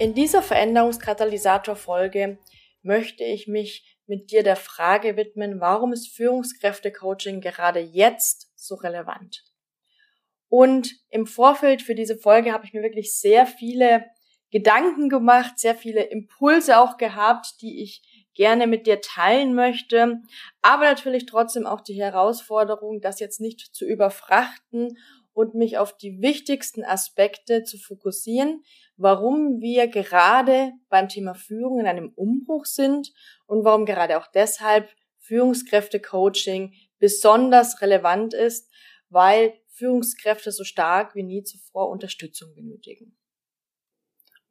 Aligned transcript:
In 0.00 0.14
dieser 0.14 0.42
Veränderungskatalysator-Folge 0.42 2.38
möchte 2.82 3.24
ich 3.24 3.48
mich 3.48 3.98
mit 4.06 4.30
dir 4.30 4.44
der 4.44 4.54
Frage 4.54 5.16
widmen, 5.16 5.60
warum 5.60 5.92
ist 5.92 6.14
Führungskräfte-Coaching 6.14 7.40
gerade 7.40 7.80
jetzt 7.80 8.52
so 8.54 8.76
relevant? 8.76 9.42
Und 10.48 10.94
im 11.10 11.26
Vorfeld 11.26 11.82
für 11.82 11.96
diese 11.96 12.16
Folge 12.16 12.52
habe 12.52 12.64
ich 12.64 12.72
mir 12.72 12.82
wirklich 12.82 13.18
sehr 13.18 13.44
viele 13.44 14.04
Gedanken 14.52 15.08
gemacht, 15.08 15.58
sehr 15.58 15.74
viele 15.74 16.04
Impulse 16.04 16.78
auch 16.78 16.96
gehabt, 16.96 17.60
die 17.60 17.82
ich 17.82 18.28
gerne 18.34 18.68
mit 18.68 18.86
dir 18.86 19.00
teilen 19.00 19.52
möchte, 19.52 20.22
aber 20.62 20.84
natürlich 20.84 21.26
trotzdem 21.26 21.66
auch 21.66 21.80
die 21.80 22.00
Herausforderung, 22.00 23.00
das 23.00 23.18
jetzt 23.18 23.40
nicht 23.40 23.74
zu 23.74 23.84
überfrachten 23.84 24.96
und 25.38 25.54
mich 25.54 25.78
auf 25.78 25.96
die 25.96 26.20
wichtigsten 26.20 26.84
Aspekte 26.84 27.62
zu 27.62 27.78
fokussieren, 27.78 28.64
warum 28.96 29.60
wir 29.60 29.86
gerade 29.86 30.72
beim 30.88 31.08
Thema 31.08 31.34
Führung 31.34 31.78
in 31.78 31.86
einem 31.86 32.12
Umbruch 32.16 32.64
sind 32.64 33.12
und 33.46 33.62
warum 33.62 33.86
gerade 33.86 34.18
auch 34.18 34.26
deshalb 34.26 34.90
Führungskräfte-Coaching 35.18 36.74
besonders 36.98 37.80
relevant 37.80 38.34
ist, 38.34 38.68
weil 39.10 39.54
Führungskräfte 39.68 40.50
so 40.50 40.64
stark 40.64 41.14
wie 41.14 41.22
nie 41.22 41.44
zuvor 41.44 41.88
Unterstützung 41.88 42.52
benötigen. 42.56 43.16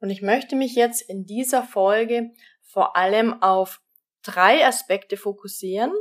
Und 0.00 0.08
ich 0.08 0.22
möchte 0.22 0.56
mich 0.56 0.74
jetzt 0.74 1.02
in 1.02 1.26
dieser 1.26 1.64
Folge 1.64 2.30
vor 2.62 2.96
allem 2.96 3.42
auf 3.42 3.82
drei 4.22 4.66
Aspekte 4.66 5.18
fokussieren. 5.18 5.92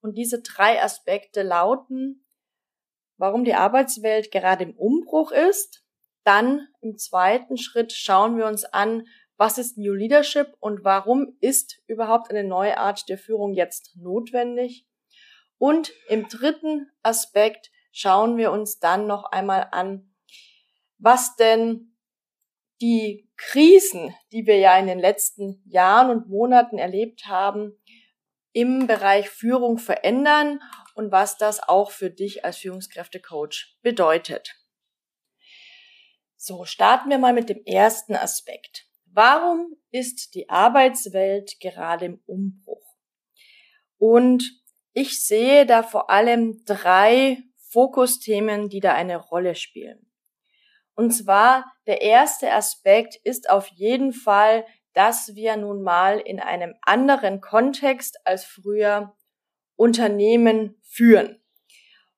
Und 0.00 0.18
diese 0.18 0.42
drei 0.42 0.82
Aspekte 0.82 1.44
lauten, 1.44 2.23
warum 3.16 3.44
die 3.44 3.54
Arbeitswelt 3.54 4.30
gerade 4.30 4.64
im 4.64 4.76
Umbruch 4.76 5.30
ist, 5.30 5.84
dann 6.24 6.68
im 6.80 6.96
zweiten 6.96 7.56
Schritt 7.56 7.92
schauen 7.92 8.36
wir 8.36 8.46
uns 8.46 8.64
an, 8.64 9.06
was 9.36 9.58
ist 9.58 9.76
New 9.76 9.92
Leadership 9.92 10.54
und 10.60 10.84
warum 10.84 11.36
ist 11.40 11.80
überhaupt 11.86 12.30
eine 12.30 12.44
neue 12.44 12.78
Art 12.78 13.08
der 13.08 13.18
Führung 13.18 13.52
jetzt 13.52 13.96
notwendig? 13.96 14.86
Und 15.58 15.92
im 16.08 16.28
dritten 16.28 16.90
Aspekt 17.02 17.70
schauen 17.92 18.36
wir 18.36 18.52
uns 18.52 18.78
dann 18.78 19.06
noch 19.06 19.24
einmal 19.24 19.68
an, 19.72 20.14
was 20.98 21.36
denn 21.36 21.94
die 22.80 23.28
Krisen, 23.36 24.14
die 24.32 24.46
wir 24.46 24.58
ja 24.58 24.78
in 24.78 24.86
den 24.86 24.98
letzten 24.98 25.62
Jahren 25.66 26.10
und 26.10 26.28
Monaten 26.28 26.78
erlebt 26.78 27.26
haben, 27.26 27.76
im 28.54 28.86
Bereich 28.86 29.28
Führung 29.28 29.78
verändern 29.78 30.62
und 30.94 31.12
was 31.12 31.36
das 31.36 31.60
auch 31.60 31.90
für 31.90 32.08
dich 32.08 32.44
als 32.44 32.56
Führungskräftecoach 32.58 33.76
bedeutet. 33.82 34.54
So, 36.36 36.64
starten 36.64 37.10
wir 37.10 37.18
mal 37.18 37.32
mit 37.32 37.50
dem 37.50 37.62
ersten 37.64 38.14
Aspekt. 38.14 38.86
Warum 39.06 39.76
ist 39.90 40.34
die 40.34 40.48
Arbeitswelt 40.48 41.58
gerade 41.60 42.06
im 42.06 42.22
Umbruch? 42.26 42.96
Und 43.98 44.50
ich 44.92 45.24
sehe 45.24 45.66
da 45.66 45.82
vor 45.82 46.10
allem 46.10 46.64
drei 46.64 47.38
Fokusthemen, 47.70 48.68
die 48.68 48.80
da 48.80 48.94
eine 48.94 49.16
Rolle 49.16 49.56
spielen. 49.56 50.10
Und 50.94 51.10
zwar 51.10 51.64
der 51.86 52.02
erste 52.02 52.52
Aspekt 52.52 53.16
ist 53.24 53.50
auf 53.50 53.66
jeden 53.68 54.12
Fall, 54.12 54.64
dass 54.94 55.34
wir 55.34 55.56
nun 55.56 55.82
mal 55.82 56.18
in 56.18 56.40
einem 56.40 56.74
anderen 56.82 57.40
Kontext 57.40 58.18
als 58.24 58.44
früher 58.44 59.14
Unternehmen 59.76 60.80
führen. 60.82 61.42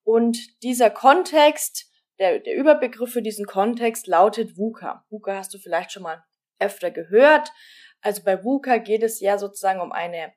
Und 0.04 0.62
dieser 0.62 0.90
Kontext 0.90 1.90
der, 2.18 2.38
der 2.38 2.54
Überbegriff 2.54 3.12
für 3.12 3.22
diesen 3.22 3.46
Kontext 3.46 4.06
lautet 4.06 4.56
VUCA. 4.56 5.04
VUCA 5.10 5.36
hast 5.36 5.52
du 5.54 5.58
vielleicht 5.58 5.92
schon 5.92 6.02
mal 6.02 6.24
öfter 6.58 6.90
gehört. 6.90 7.52
Also 8.00 8.22
bei 8.24 8.42
VUCA 8.42 8.78
geht 8.78 9.02
es 9.02 9.20
ja 9.20 9.38
sozusagen 9.38 9.80
um 9.80 9.92
eine 9.92 10.32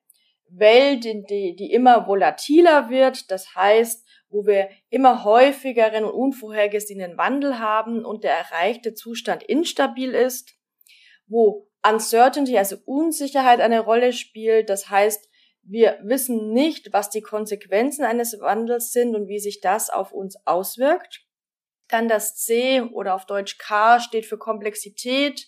Welt, 0.49 1.03
die, 1.03 1.55
die 1.55 1.71
immer 1.71 2.07
volatiler 2.07 2.89
wird. 2.89 3.31
Das 3.31 3.55
heißt, 3.55 4.05
wo 4.29 4.45
wir 4.45 4.69
immer 4.89 5.23
häufigeren 5.23 6.03
und 6.03 6.11
unvorhergesehenen 6.11 7.17
Wandel 7.17 7.59
haben 7.59 8.05
und 8.05 8.23
der 8.23 8.33
erreichte 8.33 8.93
Zustand 8.93 9.43
instabil 9.43 10.13
ist, 10.13 10.55
wo 11.27 11.68
Uncertainty, 11.87 12.57
also 12.57 12.77
Unsicherheit 12.85 13.61
eine 13.61 13.79
Rolle 13.79 14.13
spielt. 14.13 14.69
Das 14.69 14.89
heißt, 14.89 15.29
wir 15.63 15.99
wissen 16.03 16.51
nicht, 16.51 16.93
was 16.93 17.09
die 17.09 17.21
Konsequenzen 17.21 18.03
eines 18.03 18.39
Wandels 18.39 18.91
sind 18.91 19.15
und 19.15 19.27
wie 19.27 19.39
sich 19.39 19.61
das 19.61 19.89
auf 19.89 20.11
uns 20.11 20.35
auswirkt. 20.45 21.25
Dann 21.87 22.07
das 22.07 22.35
C 22.35 22.81
oder 22.81 23.15
auf 23.15 23.25
Deutsch 23.25 23.57
K 23.57 23.99
steht 23.99 24.25
für 24.25 24.37
Komplexität. 24.37 25.47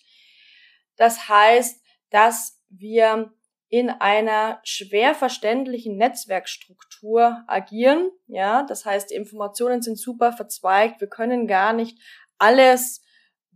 Das 0.96 1.28
heißt, 1.28 1.80
dass 2.10 2.60
wir 2.68 3.32
in 3.68 3.88
einer 3.88 4.60
schwer 4.64 5.14
verständlichen 5.14 5.96
Netzwerkstruktur 5.96 7.42
agieren. 7.46 8.10
Ja, 8.26 8.64
das 8.64 8.84
heißt, 8.84 9.10
die 9.10 9.14
Informationen 9.14 9.80
sind 9.80 9.98
super 9.98 10.32
verzweigt. 10.32 11.00
Wir 11.00 11.08
können 11.08 11.46
gar 11.46 11.72
nicht 11.72 11.98
alles 12.38 13.02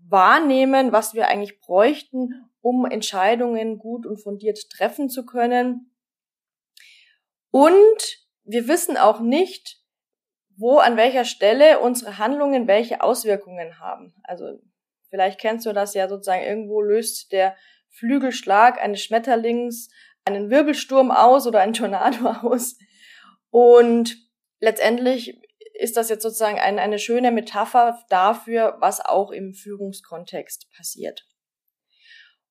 wahrnehmen, 0.09 0.93
was 0.93 1.13
wir 1.15 1.29
eigentlich 1.29 1.61
bräuchten, 1.61 2.49
um 2.67 2.85
Entscheidungen 2.85 3.79
gut 3.79 4.07
und 4.07 4.17
fundiert 4.17 4.59
treffen 4.71 5.09
zu 5.09 5.25
können. 5.25 5.95
Und 7.53 8.27
wir 8.43 8.67
wissen 8.67 8.97
auch 8.97 9.21
nicht, 9.21 9.81
wo 10.57 10.79
an 10.79 10.97
welcher 10.97 11.25
Stelle 11.25 11.79
unsere 11.79 12.19
Handlungen 12.19 12.67
welche 12.67 13.03
Auswirkungen 13.03 13.79
haben. 13.79 14.17
Also 14.25 14.59
vielleicht 15.11 15.39
kennst 15.39 15.65
du 15.65 15.73
das 15.73 15.95
ja 15.95 16.09
sozusagen, 16.09 16.43
irgendwo 16.43 16.83
löst 16.83 17.31
der 17.31 17.55
Flügelschlag 17.89 18.83
eines 18.83 19.01
Schmetterlings 19.01 19.89
einen 20.25 20.51
Wirbelsturm 20.51 21.13
aus 21.13 21.47
oder 21.47 21.61
einen 21.61 21.73
Tornado 21.73 22.27
aus. 22.43 22.77
Und 23.51 24.17
letztendlich 24.59 25.41
ist 25.75 25.97
das 25.97 26.09
jetzt 26.09 26.25
sozusagen 26.25 26.59
eine, 26.59 26.81
eine 26.81 26.99
schöne 26.99 27.31
Metapher 27.31 28.03
dafür, 28.09 28.77
was 28.81 29.01
auch 29.01 29.31
im 29.31 29.55
Führungskontext 29.55 30.69
passiert. 30.77 31.29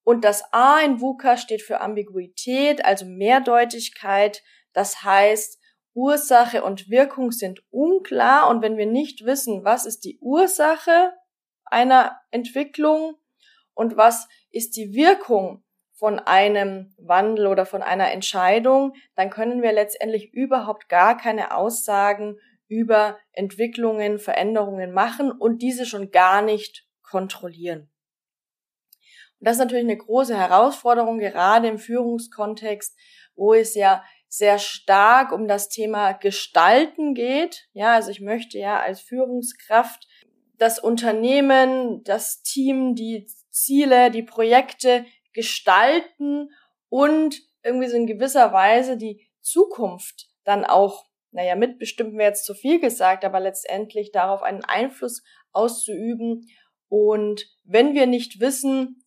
Und 0.05 0.23
das 0.23 0.43
A 0.53 0.81
in 0.81 1.01
VUCA 1.01 1.35
steht 1.35 1.63
für 1.63 1.81
Ambiguität, 1.81 2.85
also 2.85 3.05
Mehrdeutigkeit. 3.05 4.43
Das 4.71 5.03
heißt, 5.03 5.59
Ursache 5.95 6.63
und 6.63 6.89
Wirkung 6.91 7.31
sind 7.31 7.63
unklar 7.71 8.49
und 8.49 8.61
wenn 8.61 8.77
wir 8.77 8.85
nicht 8.85 9.25
wissen, 9.25 9.65
was 9.65 9.85
ist 9.87 10.05
die 10.05 10.19
Ursache 10.21 11.11
einer 11.65 12.21
Entwicklung 12.29 13.15
und 13.73 13.97
was 13.97 14.27
ist 14.51 14.77
die 14.77 14.93
Wirkung 14.93 15.63
von 15.97 16.19
einem 16.19 16.93
Wandel 16.97 17.47
oder 17.47 17.65
von 17.65 17.81
einer 17.81 18.11
Entscheidung, 18.11 18.93
dann 19.15 19.31
können 19.31 19.63
wir 19.63 19.71
letztendlich 19.71 20.31
überhaupt 20.33 20.87
gar 20.87 21.17
keine 21.17 21.55
Aussagen 21.55 22.37
über 22.67 23.17
Entwicklungen, 23.31 24.19
Veränderungen 24.19 24.91
machen 24.91 25.31
und 25.31 25.63
diese 25.63 25.87
schon 25.87 26.11
gar 26.11 26.43
nicht 26.43 26.85
kontrollieren. 27.01 27.89
Und 29.45 29.49
das 29.49 29.57
ist 29.57 29.63
natürlich 29.63 29.83
eine 29.83 29.97
große 29.97 30.35
Herausforderung, 30.35 31.19
gerade 31.19 31.67
im 31.67 31.77
Führungskontext, 31.77 32.97
wo 33.35 33.53
es 33.53 33.75
ja 33.75 34.03
sehr 34.27 34.57
stark 34.57 35.31
um 35.31 35.47
das 35.47 35.69
Thema 35.69 36.13
Gestalten 36.13 37.13
geht. 37.13 37.67
Ja, 37.73 37.93
also 37.93 38.09
ich 38.09 38.21
möchte 38.21 38.57
ja 38.57 38.79
als 38.79 39.01
Führungskraft 39.01 40.07
das 40.57 40.79
Unternehmen, 40.79 42.03
das 42.03 42.41
Team, 42.41 42.95
die 42.95 43.27
Ziele, 43.51 44.09
die 44.09 44.23
Projekte 44.23 45.05
gestalten 45.31 46.49
und 46.89 47.39
irgendwie 47.61 47.87
so 47.87 47.97
in 47.97 48.07
gewisser 48.07 48.51
Weise 48.51 48.97
die 48.97 49.29
Zukunft 49.41 50.27
dann 50.43 50.65
auch, 50.65 51.05
naja, 51.29 51.55
mitbestimmen 51.55 52.17
wir 52.17 52.25
jetzt 52.25 52.45
zu 52.45 52.55
viel 52.55 52.79
gesagt, 52.79 53.23
aber 53.23 53.39
letztendlich 53.39 54.11
darauf 54.11 54.41
einen 54.41 54.63
Einfluss 54.63 55.21
auszuüben. 55.51 56.47
Und 56.87 57.45
wenn 57.63 57.93
wir 57.93 58.07
nicht 58.07 58.39
wissen, 58.39 59.03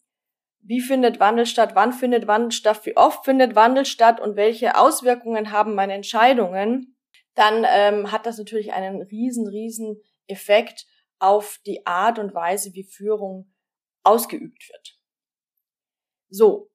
wie 0.68 0.82
findet 0.82 1.18
Wandel 1.18 1.46
statt, 1.46 1.70
wann 1.74 1.94
findet 1.94 2.26
Wandel 2.26 2.52
statt, 2.52 2.84
wie 2.84 2.94
oft 2.94 3.24
findet 3.24 3.54
Wandel 3.54 3.86
statt 3.86 4.20
und 4.20 4.36
welche 4.36 4.76
Auswirkungen 4.76 5.50
haben 5.50 5.74
meine 5.74 5.94
Entscheidungen, 5.94 6.94
dann 7.34 7.64
ähm, 7.66 8.12
hat 8.12 8.26
das 8.26 8.36
natürlich 8.36 8.74
einen 8.74 9.00
riesen, 9.00 9.48
riesen 9.48 10.02
Effekt 10.26 10.86
auf 11.18 11.58
die 11.64 11.86
Art 11.86 12.18
und 12.18 12.34
Weise, 12.34 12.74
wie 12.74 12.84
Führung 12.84 13.50
ausgeübt 14.02 14.68
wird. 14.68 14.98
So, 16.28 16.70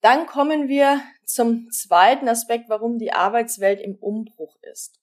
dann 0.00 0.26
kommen 0.26 0.66
wir 0.66 1.00
zum 1.24 1.70
zweiten 1.70 2.28
Aspekt, 2.28 2.68
warum 2.68 2.98
die 2.98 3.12
Arbeitswelt 3.12 3.80
im 3.80 3.94
Umbruch 3.94 4.56
ist. 4.62 5.00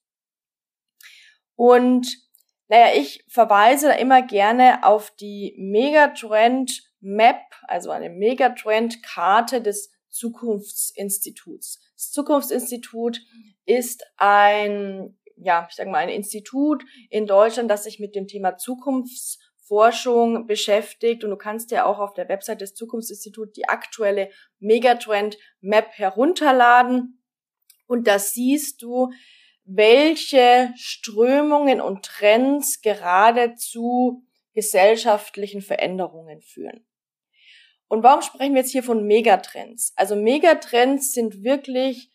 Und 1.56 2.14
naja, 2.68 2.94
ich 2.94 3.24
verweise 3.26 3.88
da 3.88 3.94
immer 3.94 4.20
gerne 4.20 4.84
auf 4.84 5.10
die 5.12 5.54
Megatrend 5.56 6.93
Map, 7.04 7.42
also 7.68 7.90
eine 7.90 8.08
Megatrend 8.08 9.02
Karte 9.02 9.60
des 9.60 9.92
Zukunftsinstituts. 10.08 11.80
Das 11.94 12.10
Zukunftsinstitut 12.12 13.20
ist 13.66 14.04
ein, 14.16 15.18
ja, 15.36 15.66
ich 15.68 15.76
sage 15.76 15.90
mal, 15.90 15.98
ein 15.98 16.08
Institut 16.08 16.82
in 17.10 17.26
Deutschland, 17.26 17.70
das 17.70 17.84
sich 17.84 18.00
mit 18.00 18.14
dem 18.14 18.26
Thema 18.26 18.56
Zukunftsforschung 18.56 20.46
beschäftigt. 20.46 21.24
Und 21.24 21.30
du 21.30 21.36
kannst 21.36 21.70
ja 21.72 21.84
auch 21.84 21.98
auf 21.98 22.14
der 22.14 22.28
Website 22.28 22.62
des 22.62 22.74
Zukunftsinstituts 22.74 23.52
die 23.52 23.68
aktuelle 23.68 24.30
Megatrend 24.58 25.36
Map 25.60 25.88
herunterladen. 25.92 27.22
Und 27.86 28.06
da 28.06 28.18
siehst 28.18 28.82
du, 28.82 29.12
welche 29.64 30.72
Strömungen 30.76 31.80
und 31.80 32.04
Trends 32.04 32.80
gerade 32.80 33.56
zu 33.56 34.22
gesellschaftlichen 34.54 35.60
Veränderungen 35.60 36.40
führen. 36.40 36.86
Und 37.94 38.02
warum 38.02 38.22
sprechen 38.22 38.54
wir 38.54 38.62
jetzt 38.62 38.72
hier 38.72 38.82
von 38.82 39.06
Megatrends? 39.06 39.92
Also 39.94 40.16
Megatrends 40.16 41.12
sind 41.12 41.44
wirklich 41.44 42.10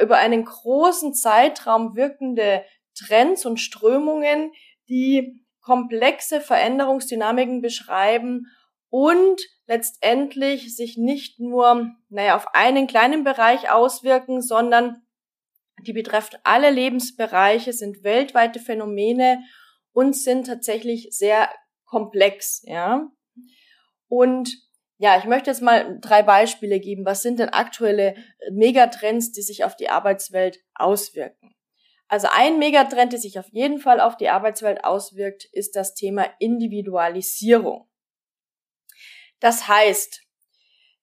über 0.00 0.16
einen 0.16 0.44
großen 0.44 1.12
Zeitraum 1.12 1.96
wirkende 1.96 2.64
Trends 2.94 3.44
und 3.44 3.58
Strömungen, 3.58 4.52
die 4.88 5.44
komplexe 5.60 6.40
Veränderungsdynamiken 6.40 7.60
beschreiben 7.60 8.46
und 8.90 9.40
letztendlich 9.66 10.76
sich 10.76 10.96
nicht 10.96 11.40
nur, 11.40 11.90
naja, 12.10 12.36
auf 12.36 12.54
einen 12.54 12.86
kleinen 12.86 13.24
Bereich 13.24 13.72
auswirken, 13.72 14.40
sondern 14.40 15.02
die 15.82 15.92
betreffen 15.92 16.38
alle 16.44 16.70
Lebensbereiche, 16.70 17.72
sind 17.72 18.04
weltweite 18.04 18.60
Phänomene 18.60 19.42
und 19.90 20.16
sind 20.16 20.46
tatsächlich 20.46 21.08
sehr 21.10 21.50
komplex, 21.86 22.62
ja. 22.66 23.10
Und 24.06 24.67
ja, 24.98 25.16
ich 25.16 25.24
möchte 25.24 25.50
jetzt 25.50 25.62
mal 25.62 25.98
drei 26.00 26.22
Beispiele 26.22 26.80
geben. 26.80 27.04
Was 27.04 27.22
sind 27.22 27.38
denn 27.38 27.50
aktuelle 27.50 28.16
Megatrends, 28.50 29.30
die 29.30 29.42
sich 29.42 29.64
auf 29.64 29.76
die 29.76 29.88
Arbeitswelt 29.88 30.60
auswirken? 30.74 31.54
Also 32.08 32.26
ein 32.32 32.58
Megatrend, 32.58 33.12
der 33.12 33.20
sich 33.20 33.38
auf 33.38 33.48
jeden 33.52 33.78
Fall 33.78 34.00
auf 34.00 34.16
die 34.16 34.28
Arbeitswelt 34.28 34.82
auswirkt, 34.82 35.44
ist 35.52 35.76
das 35.76 35.94
Thema 35.94 36.26
Individualisierung. 36.40 37.88
Das 39.40 39.68
heißt, 39.68 40.22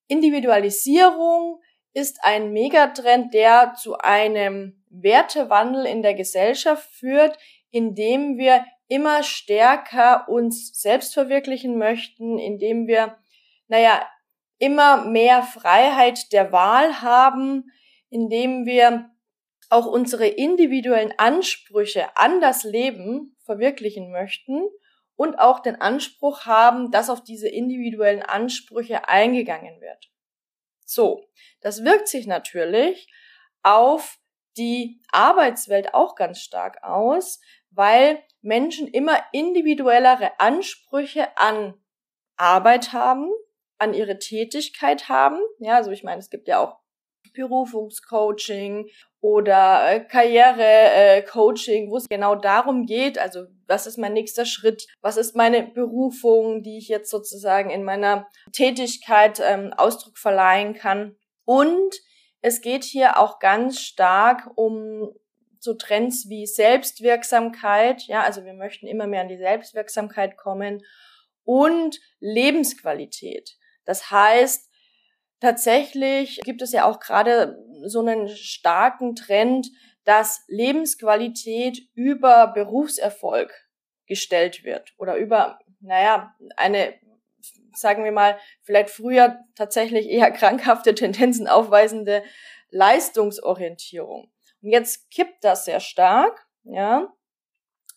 Individualisierung 0.07 1.61
ist 1.93 2.19
ein 2.23 2.51
Megatrend, 2.51 3.33
der 3.33 3.75
zu 3.81 3.97
einem 3.97 4.83
Wertewandel 4.89 5.85
in 5.85 6.01
der 6.01 6.15
Gesellschaft 6.15 6.89
führt, 6.89 7.37
indem 7.71 8.37
wir 8.37 8.65
immer 8.87 9.23
stärker 9.23 10.27
uns 10.27 10.73
selbst 10.73 11.13
verwirklichen 11.13 11.77
möchten, 11.77 12.37
indem 12.37 12.87
wir 12.87 13.17
naja, 13.67 14.05
immer 14.57 15.05
mehr 15.05 15.43
Freiheit 15.43 16.31
der 16.31 16.51
Wahl 16.51 17.01
haben, 17.01 17.71
indem 18.09 18.65
wir 18.65 19.09
auch 19.69 19.85
unsere 19.85 20.27
individuellen 20.27 21.13
Ansprüche 21.17 22.15
an 22.15 22.39
das 22.39 22.63
Leben 22.63 23.35
verwirklichen 23.43 24.11
möchten 24.11 24.61
und 25.15 25.39
auch 25.39 25.59
den 25.59 25.75
Anspruch 25.81 26.45
haben, 26.45 26.91
dass 26.91 27.09
auf 27.09 27.23
diese 27.23 27.49
individuellen 27.49 28.21
Ansprüche 28.21 29.07
eingegangen 29.07 29.81
wird. 29.81 30.11
So, 30.85 31.25
das 31.61 31.83
wirkt 31.83 32.07
sich 32.07 32.27
natürlich 32.27 33.11
auf 33.63 34.19
die 34.57 35.01
Arbeitswelt 35.11 35.93
auch 35.93 36.15
ganz 36.15 36.39
stark 36.39 36.83
aus, 36.83 37.41
weil 37.71 38.23
Menschen 38.41 38.87
immer 38.87 39.19
individuellere 39.33 40.39
Ansprüche 40.39 41.35
an 41.37 41.73
Arbeit 42.37 42.93
haben, 42.93 43.31
an 43.77 43.93
ihre 43.93 44.19
Tätigkeit 44.19 45.09
haben. 45.09 45.39
Ja, 45.59 45.75
also 45.75 45.91
ich 45.91 46.03
meine, 46.03 46.19
es 46.19 46.29
gibt 46.29 46.47
ja 46.47 46.59
auch 46.59 46.79
Berufungscoaching 47.33 48.89
oder 49.19 49.91
äh, 49.91 49.99
Karrierecoaching, 50.01 51.87
äh, 51.87 51.89
wo 51.89 51.97
es 51.97 52.07
genau 52.07 52.35
darum 52.35 52.85
geht, 52.85 53.17
also 53.17 53.45
was 53.67 53.87
ist 53.87 53.97
mein 53.97 54.13
nächster 54.13 54.45
Schritt, 54.45 54.87
was 55.01 55.17
ist 55.17 55.35
meine 55.35 55.63
Berufung, 55.63 56.63
die 56.63 56.77
ich 56.77 56.87
jetzt 56.87 57.09
sozusagen 57.09 57.69
in 57.69 57.83
meiner 57.83 58.27
Tätigkeit 58.51 59.41
ähm, 59.43 59.73
Ausdruck 59.73 60.17
verleihen 60.17 60.73
kann. 60.73 61.15
Und 61.43 61.95
es 62.41 62.61
geht 62.61 62.83
hier 62.83 63.19
auch 63.19 63.39
ganz 63.39 63.79
stark 63.79 64.51
um 64.55 65.11
so 65.59 65.73
Trends 65.73 66.29
wie 66.29 66.45
Selbstwirksamkeit, 66.45 68.03
ja, 68.03 68.21
also 68.21 68.45
wir 68.45 68.53
möchten 68.53 68.85
immer 68.85 69.07
mehr 69.07 69.21
an 69.21 69.27
die 69.27 69.37
Selbstwirksamkeit 69.37 70.37
kommen 70.37 70.83
und 71.43 71.99
Lebensqualität. 72.19 73.57
Das 73.85 74.11
heißt, 74.11 74.69
tatsächlich 75.39 76.39
gibt 76.43 76.61
es 76.61 76.71
ja 76.71 76.85
auch 76.85 76.99
gerade 76.99 77.57
so 77.85 77.99
einen 78.01 78.29
starken 78.29 79.15
Trend, 79.15 79.67
dass 80.03 80.43
Lebensqualität 80.47 81.79
über 81.93 82.47
Berufserfolg 82.47 83.53
gestellt 84.07 84.63
wird 84.63 84.93
oder 84.97 85.17
über, 85.17 85.59
naja, 85.79 86.35
eine, 86.55 86.93
sagen 87.73 88.03
wir 88.03 88.11
mal, 88.11 88.37
vielleicht 88.61 88.89
früher 88.89 89.39
tatsächlich 89.55 90.07
eher 90.07 90.31
krankhafte 90.31 90.93
Tendenzen 90.95 91.47
aufweisende 91.47 92.23
Leistungsorientierung. 92.69 94.31
Und 94.61 94.69
jetzt 94.69 95.09
kippt 95.11 95.43
das 95.43 95.65
sehr 95.65 95.79
stark, 95.79 96.47
ja, 96.63 97.13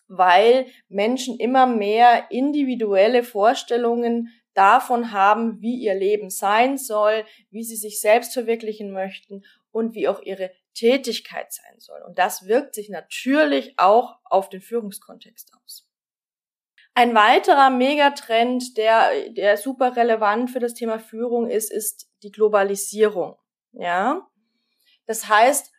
weil 0.07 0.65
Menschen 0.87 1.39
immer 1.39 1.67
mehr 1.67 2.31
individuelle 2.31 3.23
Vorstellungen 3.23 4.29
davon 4.59 5.13
haben, 5.13 5.61
wie 5.61 5.77
ihr 5.77 5.95
Leben 5.95 6.29
sein 6.29 6.77
soll, 6.77 7.23
wie 7.49 7.63
sie 7.63 7.77
sich 7.77 8.01
selbst 8.01 8.33
verwirklichen 8.33 8.91
möchten 8.91 9.45
und 9.71 9.95
wie 9.95 10.09
auch 10.09 10.21
ihre 10.21 10.51
Tätigkeit 10.73 11.53
sein 11.53 11.79
soll. 11.79 12.01
Und 12.05 12.19
das 12.19 12.45
wirkt 12.45 12.75
sich 12.75 12.89
natürlich 12.89 13.79
auch 13.79 14.17
auf 14.25 14.49
den 14.49 14.59
Führungskontext 14.59 15.53
aus. 15.63 15.87
Ein 16.93 17.15
weiterer 17.15 17.69
Megatrend, 17.69 18.77
der, 18.77 19.29
der 19.29 19.55
super 19.55 19.95
relevant 19.95 20.51
für 20.51 20.59
das 20.59 20.73
Thema 20.73 20.99
Führung 20.99 21.49
ist, 21.49 21.71
ist 21.71 22.09
die 22.23 22.31
Globalisierung. 22.31 23.37
Ja. 23.71 24.27
Das 25.05 25.29
heißt, 25.29 25.71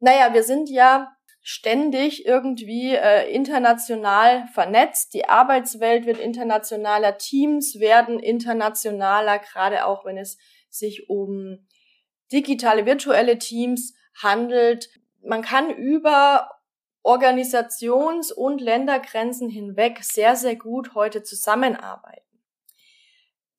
naja, 0.00 0.32
wir 0.32 0.42
sind 0.42 0.70
ja 0.70 1.14
ständig 1.42 2.24
irgendwie 2.24 2.94
äh, 2.94 3.28
international 3.32 4.46
vernetzt. 4.54 5.12
Die 5.12 5.28
Arbeitswelt 5.28 6.06
wird 6.06 6.18
internationaler, 6.18 7.18
Teams 7.18 7.80
werden 7.80 8.20
internationaler, 8.20 9.40
gerade 9.40 9.84
auch 9.84 10.04
wenn 10.04 10.16
es 10.16 10.38
sich 10.70 11.10
um 11.10 11.66
digitale, 12.32 12.86
virtuelle 12.86 13.38
Teams 13.38 13.94
handelt. 14.14 14.88
Man 15.20 15.42
kann 15.42 15.70
über 15.70 16.48
Organisations- 17.02 18.32
und 18.32 18.60
Ländergrenzen 18.60 19.48
hinweg 19.48 19.98
sehr, 20.02 20.36
sehr 20.36 20.54
gut 20.54 20.94
heute 20.94 21.24
zusammenarbeiten. 21.24 22.22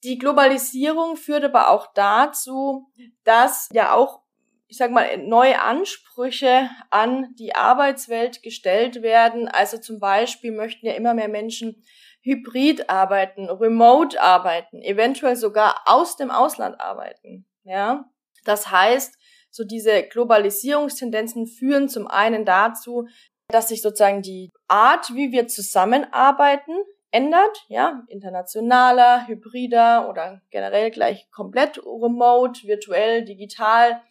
Die 0.04 0.18
Globalisierung 0.18 1.18
führt 1.18 1.44
aber 1.44 1.70
auch 1.70 1.94
dazu, 1.94 2.88
dass 3.24 3.70
ja 3.74 3.94
auch 3.94 4.23
ich 4.68 4.78
sag 4.78 4.92
mal, 4.92 5.18
neue 5.18 5.62
Ansprüche 5.62 6.70
an 6.90 7.36
die 7.38 7.56
Arbeitswelt 7.56 8.42
gestellt 8.42 9.02
werden. 9.02 9.48
Also 9.48 9.78
zum 9.78 10.00
Beispiel 10.00 10.52
möchten 10.52 10.86
ja 10.86 10.94
immer 10.94 11.14
mehr 11.14 11.28
Menschen 11.28 11.84
hybrid 12.22 12.90
arbeiten, 12.90 13.50
remote 13.50 14.20
arbeiten, 14.22 14.82
eventuell 14.82 15.36
sogar 15.36 15.82
aus 15.86 16.16
dem 16.16 16.32
Ausland 16.32 16.80
arbeiten. 16.80 17.46
Ja, 17.64 18.06
das 18.46 18.72
heißt, 18.72 19.16
so 19.50 19.64
diese 19.64 20.04
Globalisierungstendenzen 20.04 21.48
führen 21.48 21.90
zum 21.90 22.08
einen 22.08 22.46
dazu, 22.46 23.08
dass 23.48 23.68
sich 23.68 23.82
sozusagen 23.82 24.22
die 24.22 24.52
Art, 24.68 25.14
wie 25.14 25.32
wir 25.32 25.48
zusammenarbeiten, 25.48 26.74
ändert, 27.12 27.64
ja, 27.68 28.04
internationaler, 28.08 29.28
hybrider 29.28 30.10
oder 30.10 30.42
generell 30.50 30.90
gleich 30.90 31.30
komplett 31.30 31.78
remote, 31.86 32.68
virtuell, 32.68 33.24
digital 33.24 34.02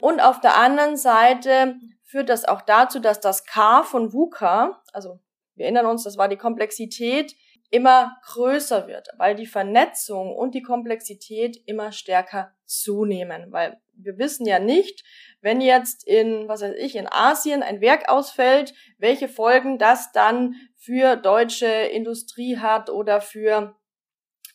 und 0.00 0.20
auf 0.20 0.40
der 0.40 0.56
anderen 0.56 0.96
Seite 0.96 1.76
führt 2.04 2.28
das 2.28 2.44
auch 2.44 2.62
dazu, 2.62 3.00
dass 3.00 3.20
das 3.20 3.44
K 3.44 3.82
von 3.82 4.12
VUCA, 4.12 4.82
also 4.92 5.20
wir 5.54 5.64
erinnern 5.64 5.86
uns, 5.86 6.04
das 6.04 6.16
war 6.16 6.28
die 6.28 6.36
Komplexität, 6.36 7.34
immer 7.70 8.16
größer 8.24 8.86
wird, 8.86 9.08
weil 9.18 9.34
die 9.34 9.46
Vernetzung 9.46 10.34
und 10.34 10.54
die 10.54 10.62
Komplexität 10.62 11.58
immer 11.66 11.92
stärker 11.92 12.54
zunehmen, 12.64 13.52
weil 13.52 13.78
wir 13.92 14.16
wissen 14.16 14.46
ja 14.46 14.58
nicht, 14.58 15.04
wenn 15.40 15.60
jetzt 15.60 16.06
in, 16.06 16.48
was 16.48 16.62
weiß 16.62 16.74
ich, 16.78 16.96
in 16.96 17.08
Asien 17.10 17.62
ein 17.62 17.80
Werk 17.80 18.08
ausfällt, 18.08 18.72
welche 18.96 19.28
Folgen 19.28 19.78
das 19.78 20.12
dann 20.12 20.54
für 20.76 21.16
deutsche 21.16 21.66
Industrie 21.66 22.58
hat 22.58 22.90
oder 22.90 23.20
für 23.20 23.74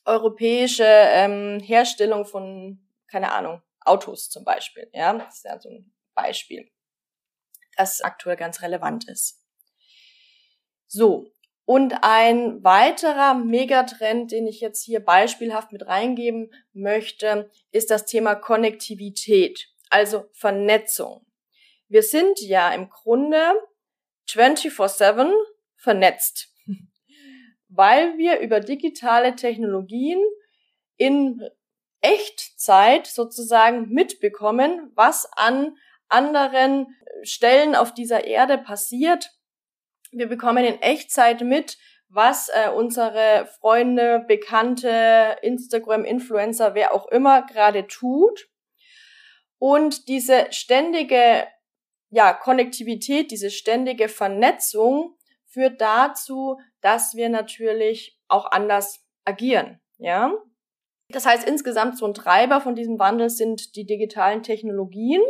europäische 0.05 0.85
ähm, 0.85 1.59
Herstellung 1.59 2.25
von, 2.25 2.79
keine 3.11 3.31
Ahnung, 3.31 3.61
Autos 3.85 4.29
zum 4.29 4.43
Beispiel. 4.43 4.89
Ja, 4.93 5.13
das 5.13 5.37
ist 5.37 5.45
ja 5.45 5.59
so 5.59 5.69
ein 5.69 5.93
Beispiel, 6.13 6.69
das 7.77 8.01
aktuell 8.01 8.35
ganz 8.35 8.61
relevant 8.61 9.07
ist. 9.09 9.43
So. 10.87 11.31
Und 11.65 11.93
ein 12.01 12.61
weiterer 12.63 13.35
Megatrend, 13.35 14.31
den 14.31 14.47
ich 14.47 14.59
jetzt 14.59 14.83
hier 14.83 14.99
beispielhaft 14.99 15.71
mit 15.71 15.87
reingeben 15.87 16.51
möchte, 16.73 17.49
ist 17.71 17.89
das 17.89 18.05
Thema 18.05 18.35
Konnektivität, 18.35 19.69
also 19.89 20.25
Vernetzung. 20.33 21.25
Wir 21.87 22.03
sind 22.03 22.41
ja 22.41 22.73
im 22.73 22.89
Grunde 22.89 23.53
24/7 24.27 25.31
vernetzt 25.77 26.49
weil 27.69 28.17
wir 28.17 28.39
über 28.39 28.59
digitale 28.59 29.35
Technologien 29.35 30.21
in 30.97 31.41
Echtzeit 32.03 33.07
sozusagen 33.07 33.89
mitbekommen, 33.89 34.91
was 34.93 35.25
an 35.33 35.75
anderen 36.09 36.95
Stellen 37.23 37.75
auf 37.75 37.93
dieser 37.93 38.25
Erde 38.25 38.57
passiert. 38.57 39.31
Wir 40.11 40.27
bekommen 40.27 40.63
in 40.63 40.81
Echtzeit 40.81 41.41
mit, 41.41 41.77
was 42.09 42.49
äh, 42.49 42.69
unsere 42.69 43.49
Freunde, 43.59 44.23
Bekannte, 44.27 45.37
Instagram-Influencer, 45.41 46.75
wer 46.75 46.93
auch 46.93 47.07
immer 47.07 47.43
gerade 47.47 47.87
tut. 47.87 48.47
Und 49.57 50.07
diese 50.07 50.47
ständige 50.51 51.47
ja, 52.09 52.33
Konnektivität, 52.33 53.31
diese 53.31 53.49
ständige 53.49 54.07
Vernetzung 54.07 55.17
führt 55.47 55.81
dazu, 55.81 56.59
dass 56.81 57.15
wir 57.15 57.29
natürlich 57.29 58.19
auch 58.27 58.51
anders 58.51 59.03
agieren, 59.25 59.79
ja. 59.97 60.31
Das 61.13 61.25
heißt, 61.25 61.47
insgesamt 61.47 61.97
so 61.97 62.05
ein 62.05 62.13
Treiber 62.13 62.59
von 62.59 62.75
diesem 62.75 62.99
Wandel 62.99 63.29
sind 63.29 63.75
die 63.75 63.85
digitalen 63.85 64.43
Technologien, 64.43 65.21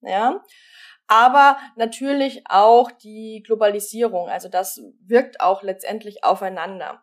ja. 0.00 0.42
Aber 1.06 1.58
natürlich 1.76 2.42
auch 2.48 2.90
die 2.90 3.42
Globalisierung. 3.46 4.28
Also 4.28 4.48
das 4.50 4.82
wirkt 5.00 5.40
auch 5.40 5.62
letztendlich 5.62 6.22
aufeinander. 6.22 7.02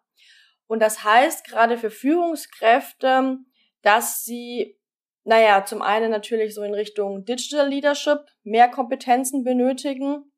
Und 0.68 0.80
das 0.82 1.04
heißt 1.04 1.48
gerade 1.48 1.78
für 1.78 1.90
Führungskräfte, 1.90 3.38
dass 3.82 4.24
sie, 4.24 4.80
naja, 5.24 5.66
zum 5.66 5.82
einen 5.82 6.12
natürlich 6.12 6.54
so 6.54 6.62
in 6.62 6.74
Richtung 6.74 7.26
Digital 7.26 7.68
Leadership 7.68 8.20
mehr 8.44 8.70
Kompetenzen 8.70 9.44
benötigen, 9.44 10.32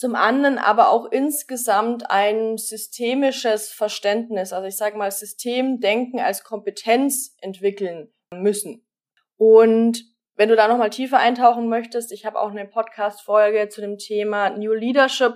zum 0.00 0.14
anderen 0.14 0.56
aber 0.56 0.88
auch 0.88 1.12
insgesamt 1.12 2.10
ein 2.10 2.56
systemisches 2.56 3.70
Verständnis, 3.70 4.54
also 4.54 4.66
ich 4.66 4.78
sage 4.78 4.96
mal 4.96 5.10
Systemdenken 5.10 6.20
als 6.20 6.42
Kompetenz 6.42 7.36
entwickeln 7.42 8.10
müssen. 8.32 8.88
Und 9.36 10.02
wenn 10.36 10.48
du 10.48 10.56
da 10.56 10.68
nochmal 10.68 10.88
tiefer 10.88 11.18
eintauchen 11.18 11.68
möchtest, 11.68 12.12
ich 12.12 12.24
habe 12.24 12.40
auch 12.40 12.50
eine 12.50 12.64
Podcast-Folge 12.64 13.68
zu 13.68 13.82
dem 13.82 13.98
Thema 13.98 14.48
New 14.48 14.72
Leadership 14.72 15.34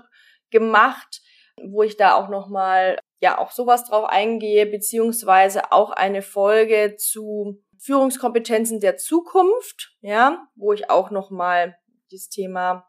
gemacht, 0.50 1.21
wo 1.62 1.83
ich 1.83 1.99
da 1.99 2.14
auch 2.14 2.30
nochmal, 2.30 2.99
ja, 3.21 3.37
auch 3.37 3.50
sowas 3.50 3.85
drauf 3.85 4.09
eingehe, 4.09 4.64
beziehungsweise 4.64 5.73
auch 5.73 5.90
eine 5.90 6.23
Folge 6.23 6.97
zu 6.97 7.62
Führungskompetenzen 7.80 8.80
der 8.80 8.97
Zukunft, 8.97 9.94
ja, 10.00 10.49
wo 10.54 10.73
ich 10.73 10.88
auch 10.88 11.11
nochmal 11.11 11.76
das 12.11 12.30
Thema 12.30 12.88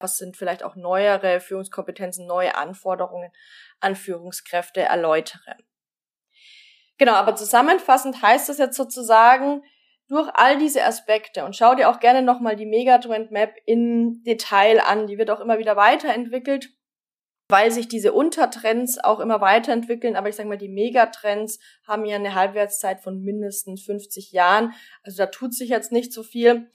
was 0.00 0.16
sind 0.16 0.36
vielleicht 0.36 0.64
auch 0.64 0.74
neuere 0.74 1.40
Führungskompetenzen, 1.40 2.26
neue 2.26 2.56
Anforderungen 2.56 3.30
an 3.78 3.94
Führungskräfte 3.94 4.80
erläutere. 4.80 5.56
Genau, 6.98 7.12
aber 7.12 7.36
zusammenfassend 7.36 8.20
heißt 8.20 8.48
das 8.48 8.58
jetzt 8.58 8.76
sozusagen, 8.76 9.62
durch 10.10 10.28
all 10.34 10.58
diese 10.58 10.84
Aspekte 10.84 11.44
und 11.44 11.54
schau 11.54 11.76
dir 11.76 11.88
auch 11.88 12.00
gerne 12.00 12.20
nochmal 12.20 12.56
die 12.56 12.66
Megatrend 12.66 13.30
Map 13.30 13.54
in 13.64 14.24
Detail 14.24 14.80
an. 14.80 15.06
Die 15.06 15.18
wird 15.18 15.30
auch 15.30 15.38
immer 15.38 15.58
wieder 15.60 15.76
weiterentwickelt, 15.76 16.70
weil 17.48 17.70
sich 17.70 17.86
diese 17.86 18.12
Untertrends 18.12 18.98
auch 18.98 19.20
immer 19.20 19.40
weiterentwickeln. 19.40 20.16
Aber 20.16 20.28
ich 20.28 20.34
sage 20.34 20.48
mal, 20.48 20.58
die 20.58 20.68
Megatrends 20.68 21.60
haben 21.86 22.04
ja 22.04 22.16
eine 22.16 22.34
Halbwertszeit 22.34 23.00
von 23.00 23.22
mindestens 23.22 23.84
50 23.84 24.32
Jahren. 24.32 24.74
Also 25.04 25.18
da 25.18 25.26
tut 25.26 25.54
sich 25.54 25.68
jetzt 25.68 25.92
nicht 25.92 26.12
so 26.12 26.24
viel. 26.24 26.72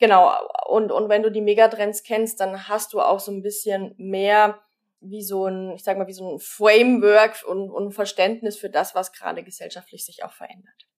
Genau, 0.00 0.32
und, 0.66 0.90
und 0.90 1.10
wenn 1.10 1.22
du 1.22 1.30
die 1.30 1.42
Megatrends 1.42 2.02
kennst, 2.02 2.40
dann 2.40 2.68
hast 2.68 2.94
du 2.94 3.00
auch 3.00 3.20
so 3.20 3.30
ein 3.30 3.42
bisschen 3.42 3.94
mehr 3.98 4.58
wie 5.00 5.22
so 5.22 5.46
ein, 5.46 5.72
ich 5.72 5.84
sag 5.84 5.98
mal, 5.98 6.06
wie 6.06 6.14
so 6.14 6.34
ein 6.34 6.38
Framework 6.38 7.42
und, 7.46 7.70
und 7.70 7.92
Verständnis 7.92 8.58
für 8.58 8.70
das, 8.70 8.94
was 8.94 9.12
gerade 9.12 9.44
gesellschaftlich 9.44 10.04
sich 10.04 10.24
auch 10.24 10.32
verändert. 10.32 10.88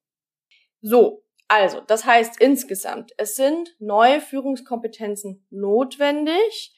So, 0.81 1.25
also, 1.49 1.81
das 1.81 2.05
heißt 2.05 2.41
insgesamt, 2.41 3.13
es 3.17 3.35
sind 3.35 3.75
neue 3.81 4.21
Führungskompetenzen 4.21 5.47
notwendig. 5.51 6.73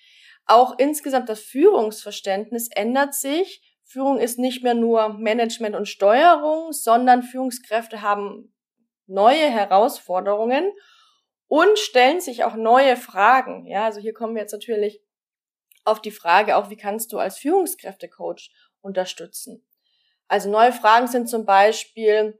Auch 0.47 0.79
insgesamt 0.79 1.29
das 1.29 1.41
Führungsverständnis 1.41 2.69
ändert 2.75 3.15
sich. 3.15 3.63
Führung 3.85 4.19
ist 4.19 4.39
nicht 4.39 4.63
mehr 4.63 4.75
nur 4.75 5.11
Management 5.11 5.77
und 5.77 5.89
Steuerung, 5.89 6.73
sondern 6.73 7.23
Führungskräfte 7.23 8.01
haben 8.01 8.55
neue 9.07 9.51
Herausforderungen 9.51 10.73
und 11.49 11.79
stellen 11.79 12.21
sich 12.21 12.45
auch 12.45 12.55
neue 12.55 12.97
Fragen. 12.97 13.67
Ja, 13.67 13.85
also 13.85 14.01
hier 14.01 14.15
kommen 14.15 14.35
wir 14.35 14.43
jetzt 14.43 14.53
natürlich 14.53 15.03
auf 15.85 16.01
die 16.01 16.11
Frage 16.11 16.57
auch, 16.57 16.71
wie 16.71 16.77
kannst 16.77 17.13
du 17.13 17.19
als 17.19 17.39
Führungskräftecoach 17.39 18.51
unterstützen? 18.81 19.67
Also 20.29 20.51
neue 20.51 20.73
Fragen 20.73 21.07
sind 21.07 21.29
zum 21.29 21.45
Beispiel, 21.45 22.39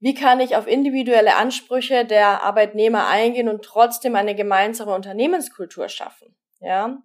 wie 0.00 0.14
kann 0.14 0.40
ich 0.40 0.56
auf 0.56 0.66
individuelle 0.66 1.36
Ansprüche 1.36 2.04
der 2.04 2.42
Arbeitnehmer 2.42 3.08
eingehen 3.08 3.48
und 3.48 3.64
trotzdem 3.64 4.16
eine 4.16 4.34
gemeinsame 4.34 4.94
Unternehmenskultur 4.94 5.88
schaffen? 5.88 6.36
Ja, 6.60 6.98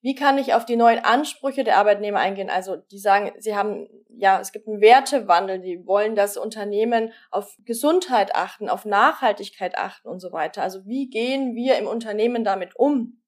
wie 0.00 0.14
kann 0.14 0.38
ich 0.38 0.54
auf 0.54 0.64
die 0.64 0.76
neuen 0.76 1.04
Ansprüche 1.04 1.64
der 1.64 1.76
Arbeitnehmer 1.76 2.20
eingehen? 2.20 2.50
Also 2.50 2.76
die 2.76 2.98
sagen, 2.98 3.32
sie 3.38 3.56
haben, 3.56 3.88
ja, 4.08 4.40
es 4.40 4.52
gibt 4.52 4.68
einen 4.68 4.80
Wertewandel, 4.80 5.60
die 5.60 5.84
wollen, 5.86 6.14
dass 6.14 6.36
Unternehmen 6.36 7.12
auf 7.30 7.56
Gesundheit 7.64 8.34
achten, 8.36 8.68
auf 8.68 8.84
Nachhaltigkeit 8.84 9.76
achten 9.76 10.08
und 10.08 10.20
so 10.20 10.30
weiter. 10.32 10.62
Also 10.62 10.86
wie 10.86 11.08
gehen 11.08 11.56
wir 11.56 11.78
im 11.78 11.88
Unternehmen 11.88 12.44
damit 12.44 12.76
um? 12.76 13.20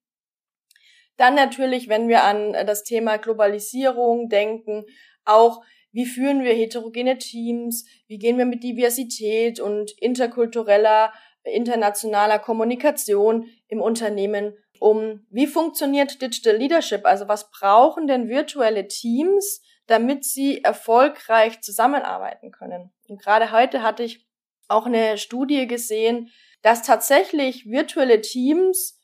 Dann 1.16 1.34
natürlich, 1.34 1.88
wenn 1.88 2.08
wir 2.08 2.24
an 2.24 2.52
das 2.52 2.84
Thema 2.84 3.18
Globalisierung 3.18 4.28
denken, 4.28 4.86
auch 5.24 5.62
wie 5.92 6.06
führen 6.06 6.44
wir 6.44 6.54
heterogene 6.54 7.18
Teams, 7.18 7.84
wie 8.06 8.18
gehen 8.18 8.38
wir 8.38 8.46
mit 8.46 8.62
Diversität 8.62 9.58
und 9.58 9.90
interkultureller, 9.98 11.12
internationaler 11.42 12.38
Kommunikation 12.38 13.48
im 13.66 13.80
Unternehmen 13.80 14.54
um, 14.80 15.26
wie 15.30 15.46
funktioniert 15.46 16.22
Digital 16.22 16.56
Leadership? 16.56 17.04
Also 17.04 17.28
was 17.28 17.50
brauchen 17.50 18.06
denn 18.06 18.28
virtuelle 18.28 18.88
Teams, 18.88 19.60
damit 19.86 20.24
sie 20.24 20.64
erfolgreich 20.64 21.60
zusammenarbeiten 21.60 22.50
können? 22.50 22.90
Und 23.06 23.20
gerade 23.20 23.52
heute 23.52 23.82
hatte 23.82 24.02
ich 24.02 24.26
auch 24.68 24.86
eine 24.86 25.18
Studie 25.18 25.66
gesehen, 25.66 26.30
dass 26.62 26.82
tatsächlich 26.82 27.66
virtuelle 27.66 28.22
Teams 28.22 28.98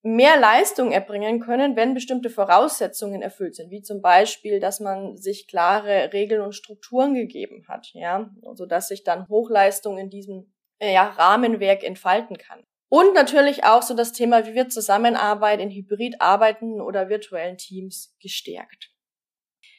mehr 0.00 0.40
Leistung 0.40 0.90
erbringen 0.90 1.38
können, 1.40 1.76
wenn 1.76 1.92
bestimmte 1.92 2.30
Voraussetzungen 2.30 3.20
erfüllt 3.20 3.56
sind, 3.56 3.70
wie 3.70 3.82
zum 3.82 4.00
Beispiel, 4.00 4.58
dass 4.58 4.80
man 4.80 5.18
sich 5.18 5.48
klare 5.48 6.14
Regeln 6.14 6.40
und 6.40 6.54
Strukturen 6.54 7.14
gegeben 7.14 7.66
hat, 7.68 7.90
ja, 7.92 8.30
so 8.54 8.64
dass 8.64 8.88
sich 8.88 9.04
dann 9.04 9.28
Hochleistung 9.28 9.98
in 9.98 10.08
diesem 10.08 10.52
äh, 10.78 10.94
ja, 10.94 11.08
Rahmenwerk 11.08 11.84
entfalten 11.84 12.38
kann. 12.38 12.64
Und 12.88 13.14
natürlich 13.14 13.64
auch 13.64 13.82
so 13.82 13.94
das 13.94 14.12
Thema, 14.12 14.46
wie 14.46 14.54
wird 14.54 14.72
Zusammenarbeit 14.72 15.60
in 15.60 15.70
Hybridarbeiten 15.70 16.80
oder 16.80 17.08
virtuellen 17.08 17.56
Teams 17.56 18.14
gestärkt. 18.20 18.90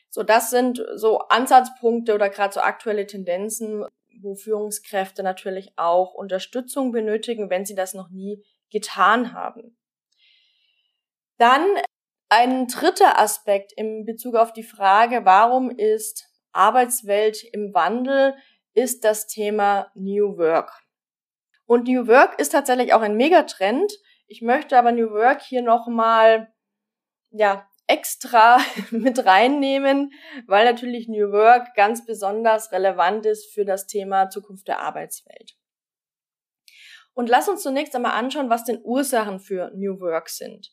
So, 0.09 0.23
das 0.23 0.49
sind 0.49 0.83
so 0.95 1.19
Ansatzpunkte 1.19 2.13
oder 2.13 2.29
gerade 2.29 2.53
so 2.53 2.61
aktuelle 2.61 3.05
Tendenzen, 3.05 3.85
wo 4.21 4.35
Führungskräfte 4.35 5.23
natürlich 5.23 5.73
auch 5.75 6.13
Unterstützung 6.13 6.91
benötigen, 6.91 7.49
wenn 7.49 7.65
sie 7.65 7.75
das 7.75 7.93
noch 7.93 8.09
nie 8.09 8.43
getan 8.71 9.33
haben. 9.33 9.77
Dann 11.37 11.65
ein 12.29 12.67
dritter 12.67 13.19
Aspekt 13.19 13.73
im 13.75 14.05
Bezug 14.05 14.35
auf 14.35 14.53
die 14.53 14.63
Frage, 14.63 15.25
warum 15.25 15.69
ist 15.69 16.25
Arbeitswelt 16.53 17.43
im 17.51 17.73
Wandel, 17.73 18.35
ist 18.73 19.03
das 19.03 19.27
Thema 19.27 19.91
New 19.95 20.37
Work. 20.37 20.84
Und 21.65 21.87
New 21.87 22.07
Work 22.07 22.39
ist 22.39 22.49
tatsächlich 22.49 22.93
auch 22.93 23.01
ein 23.01 23.17
Megatrend. 23.17 23.91
Ich 24.27 24.41
möchte 24.41 24.77
aber 24.77 24.91
New 24.91 25.11
Work 25.11 25.41
hier 25.41 25.61
nochmal, 25.61 26.53
ja, 27.31 27.67
extra 27.87 28.57
mit 28.91 29.25
reinnehmen, 29.25 30.11
weil 30.47 30.65
natürlich 30.65 31.07
New 31.07 31.31
Work 31.31 31.75
ganz 31.75 32.05
besonders 32.05 32.71
relevant 32.71 33.25
ist 33.25 33.53
für 33.53 33.65
das 33.65 33.87
Thema 33.87 34.29
Zukunft 34.29 34.67
der 34.67 34.79
Arbeitswelt. 34.79 35.55
Und 37.13 37.29
lass 37.29 37.47
uns 37.47 37.63
zunächst 37.63 37.95
einmal 37.95 38.13
anschauen, 38.13 38.49
was 38.49 38.65
denn 38.65 38.81
Ursachen 38.83 39.39
für 39.39 39.71
New 39.75 39.99
Work 40.01 40.29
sind. 40.29 40.71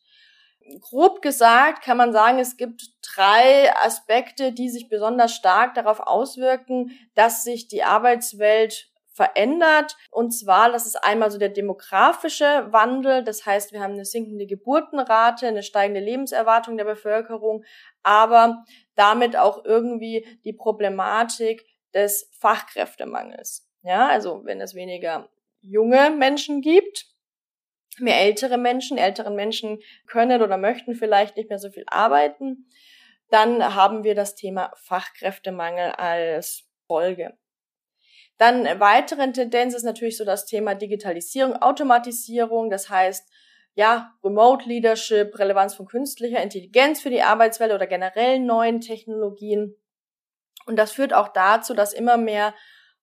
Grob 0.81 1.21
gesagt 1.21 1.83
kann 1.83 1.97
man 1.97 2.13
sagen, 2.13 2.39
es 2.39 2.57
gibt 2.57 2.83
drei 3.01 3.73
Aspekte, 3.77 4.53
die 4.53 4.69
sich 4.69 4.89
besonders 4.89 5.33
stark 5.33 5.73
darauf 5.73 5.99
auswirken, 5.99 6.91
dass 7.15 7.43
sich 7.43 7.67
die 7.67 7.83
Arbeitswelt 7.83 8.92
verändert. 9.13 9.95
Und 10.11 10.31
zwar, 10.31 10.71
das 10.71 10.85
ist 10.85 10.95
einmal 10.97 11.31
so 11.31 11.37
der 11.37 11.49
demografische 11.49 12.67
Wandel. 12.71 13.23
Das 13.23 13.45
heißt, 13.45 13.71
wir 13.71 13.81
haben 13.81 13.93
eine 13.93 14.05
sinkende 14.05 14.45
Geburtenrate, 14.45 15.47
eine 15.47 15.63
steigende 15.63 16.01
Lebenserwartung 16.01 16.77
der 16.77 16.85
Bevölkerung, 16.85 17.63
aber 18.01 18.63
damit 18.95 19.37
auch 19.37 19.63
irgendwie 19.63 20.25
die 20.43 20.53
Problematik 20.53 21.65
des 21.93 22.29
Fachkräftemangels. 22.39 23.69
Ja, 23.83 24.07
also 24.07 24.41
wenn 24.43 24.59
es 24.61 24.75
weniger 24.75 25.29
junge 25.61 26.09
Menschen 26.09 26.61
gibt, 26.61 27.05
mehr 27.99 28.19
ältere 28.19 28.57
Menschen, 28.57 28.97
älteren 28.97 29.35
Menschen 29.35 29.79
können 30.07 30.41
oder 30.41 30.57
möchten 30.57 30.95
vielleicht 30.95 31.37
nicht 31.37 31.49
mehr 31.49 31.59
so 31.59 31.69
viel 31.69 31.85
arbeiten, 31.87 32.67
dann 33.29 33.75
haben 33.75 34.03
wir 34.03 34.15
das 34.15 34.35
Thema 34.35 34.71
Fachkräftemangel 34.75 35.91
als 35.91 36.67
Folge. 36.87 37.37
Dann 38.43 38.77
weitere 38.81 39.31
Tendenz 39.31 39.73
ist 39.73 39.83
natürlich 39.83 40.17
so 40.17 40.25
das 40.25 40.45
Thema 40.45 40.75
Digitalisierung, 40.75 41.55
Automatisierung, 41.55 42.69
das 42.69 42.89
heißt, 42.89 43.25
ja, 43.73 44.11
Remote 44.21 44.67
Leadership, 44.67 45.39
Relevanz 45.39 45.75
von 45.75 45.85
künstlicher 45.85 46.43
Intelligenz 46.43 46.99
für 46.99 47.09
die 47.09 47.21
Arbeitswelt 47.21 47.71
oder 47.71 47.87
generell 47.87 48.41
neuen 48.41 48.81
Technologien. 48.81 49.77
Und 50.65 50.75
das 50.77 50.91
führt 50.91 51.13
auch 51.13 51.29
dazu, 51.29 51.73
dass 51.73 51.93
immer 51.93 52.17
mehr 52.17 52.53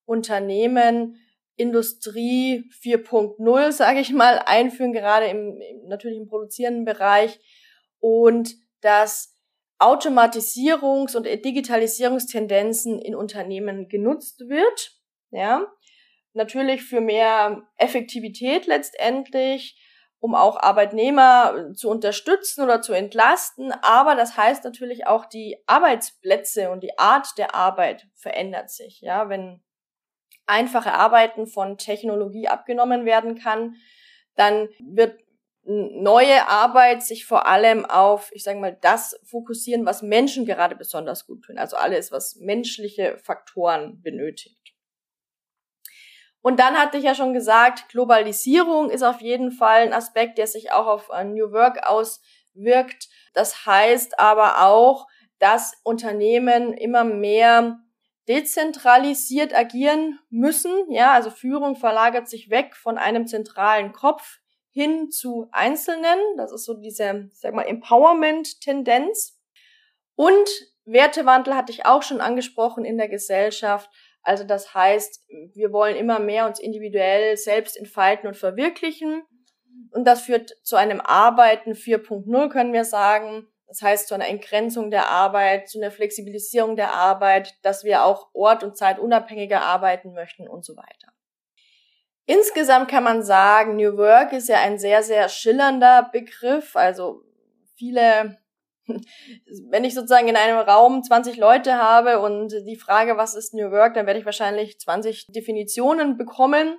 Unternehmen 0.04 1.16
Industrie 1.56 2.68
4.0, 2.82 3.73
sage 3.73 4.00
ich 4.00 4.12
mal, 4.12 4.42
einführen, 4.44 4.92
gerade 4.92 5.25
im 5.28 5.59
natürlich 5.87 6.18
im 6.18 6.26
produzierenden 6.26 6.85
Bereich. 6.85 7.40
Und 7.99 8.56
dass 8.82 9.38
Automatisierungs- 9.78 11.16
und 11.16 11.25
Digitalisierungstendenzen 11.25 12.99
in 12.99 13.14
Unternehmen 13.14 13.88
genutzt 13.88 14.40
wird, 14.47 15.00
ja, 15.30 15.66
natürlich 16.32 16.82
für 16.82 17.00
mehr 17.00 17.62
Effektivität 17.76 18.66
letztendlich, 18.66 19.76
um 20.20 20.34
auch 20.34 20.58
Arbeitnehmer 20.58 21.72
zu 21.75 21.88
unterstützen 21.88 22.62
oder 22.62 22.82
zu 22.82 22.92
entlasten, 22.92 23.72
aber 23.82 24.14
das 24.14 24.37
heißt 24.37 24.64
natürlich 24.64 25.06
auch 25.06 25.25
die 25.25 25.56
Arbeitsplätze 25.66 26.70
und 26.70 26.82
die 26.82 26.99
Art 26.99 27.38
der 27.38 27.54
Arbeit 27.54 28.06
verändert 28.14 28.70
sich, 28.70 29.00
ja, 29.00 29.28
wenn 29.28 29.62
einfache 30.46 30.92
Arbeiten 30.92 31.46
von 31.46 31.78
Technologie 31.78 32.49
abgenommen 32.49 33.04
werden 33.04 33.38
kann, 33.38 33.76
dann 34.34 34.68
wird 34.80 35.18
neue 35.64 36.49
Arbeit 36.49 37.02
sich 37.02 37.26
vor 37.26 37.46
allem 37.46 37.84
auf, 37.84 38.30
ich 38.34 38.42
sage 38.42 38.58
mal, 38.58 38.76
das 38.80 39.18
fokussieren, 39.25 39.87
was 39.87 40.02
Menschen 40.02 40.46
gerade 40.46 40.75
besonders 40.75 41.26
gut 41.26 41.44
tun. 41.44 41.58
Also 41.58 41.76
alles, 41.76 42.10
was 42.10 42.37
menschliche 42.37 43.18
Faktoren 43.18 44.02
benötigt. 44.02 44.59
Und 46.42 46.59
dann 46.59 46.75
hatte 46.76 46.97
ich 46.97 47.04
ja 47.04 47.14
schon 47.14 47.35
gesagt, 47.35 47.88
Globalisierung 47.90 48.90
ist 48.90 49.02
auf 49.02 49.20
jeden 49.20 49.52
Fall 49.52 49.82
ein 49.82 49.92
Aspekt, 49.92 50.38
der 50.38 50.47
sich 50.47 50.73
auch 50.73 50.87
auf 50.87 51.11
äh, 51.11 51.25
New 51.25 51.52
Work 51.52 51.87
auswirkt. 51.87 53.09
Das 53.35 53.66
heißt 53.66 54.18
aber 54.18 54.66
auch, 54.66 55.06
dass 55.38 55.75
Unternehmen 55.82 56.73
immer 56.73 57.04
mehr 57.04 57.80
dezentralisiert 58.28 59.54
agieren 59.54 60.18
müssen. 60.30 60.90
Ja, 60.90 61.12
also 61.12 61.30
Führung 61.30 61.76
verlagert 61.76 62.28
sich 62.28 62.49
weg 62.49 62.76
von 62.76 62.97
einem 62.97 63.26
zentralen 63.26 63.92
Kopf 63.92 64.38
hin 64.70 65.11
zu 65.11 65.49
Einzelnen. 65.52 66.18
Das 66.37 66.52
ist 66.52 66.64
so 66.64 66.75
diese, 66.75 67.28
sag 67.32 67.54
mal, 67.54 67.66
Empowerment-Tendenz. 67.66 69.37
Und 70.14 70.49
Wertewandel 70.85 71.54
hatte 71.54 71.73
ich 71.73 71.87
auch 71.87 72.02
schon 72.02 72.20
angesprochen 72.20 72.85
in 72.85 72.99
der 72.99 73.09
Gesellschaft. 73.09 73.90
Also 74.22 74.44
das 74.44 74.74
heißt, 74.74 75.25
wir 75.54 75.73
wollen 75.73 75.97
immer 75.97 76.18
mehr 76.18 76.47
uns 76.47 76.60
individuell 76.60 77.36
selbst 77.36 77.76
entfalten 77.76 78.28
und 78.28 78.36
verwirklichen. 78.36 79.23
Und 79.92 80.04
das 80.04 80.23
führt 80.23 80.52
zu 80.62 80.76
einem 80.76 81.00
Arbeiten 81.00 81.73
4.0, 81.73 82.49
können 82.50 82.73
wir 82.73 82.84
sagen. 82.84 83.47
Das 83.66 83.82
heißt 83.82 84.08
zu 84.08 84.14
einer 84.14 84.26
Entgrenzung 84.26 84.90
der 84.90 85.08
Arbeit, 85.08 85.68
zu 85.68 85.78
einer 85.78 85.92
Flexibilisierung 85.92 86.75
der 86.75 86.92
Arbeit, 86.92 87.54
dass 87.62 87.84
wir 87.84 88.04
auch 88.04 88.28
ort- 88.34 88.64
und 88.64 88.76
zeitunabhängiger 88.76 89.62
arbeiten 89.62 90.12
möchten 90.12 90.49
und 90.49 90.64
so 90.64 90.76
weiter. 90.76 91.12
Insgesamt 92.26 92.90
kann 92.90 93.04
man 93.04 93.23
sagen, 93.23 93.76
New 93.76 93.97
Work 93.97 94.32
ist 94.32 94.49
ja 94.49 94.60
ein 94.60 94.78
sehr, 94.78 95.02
sehr 95.02 95.28
schillernder 95.28 96.10
Begriff. 96.12 96.75
Also 96.75 97.23
viele, 97.76 98.39
wenn 99.70 99.84
ich 99.84 99.94
sozusagen 99.94 100.28
in 100.28 100.36
einem 100.36 100.58
Raum 100.58 101.02
20 101.02 101.36
Leute 101.36 101.74
habe 101.74 102.20
und 102.20 102.52
die 102.66 102.76
Frage, 102.76 103.16
was 103.16 103.34
ist 103.34 103.54
New 103.54 103.70
Work, 103.70 103.94
dann 103.94 104.06
werde 104.06 104.20
ich 104.20 104.26
wahrscheinlich 104.26 104.78
20 104.78 105.26
Definitionen 105.28 106.16
bekommen. 106.16 106.78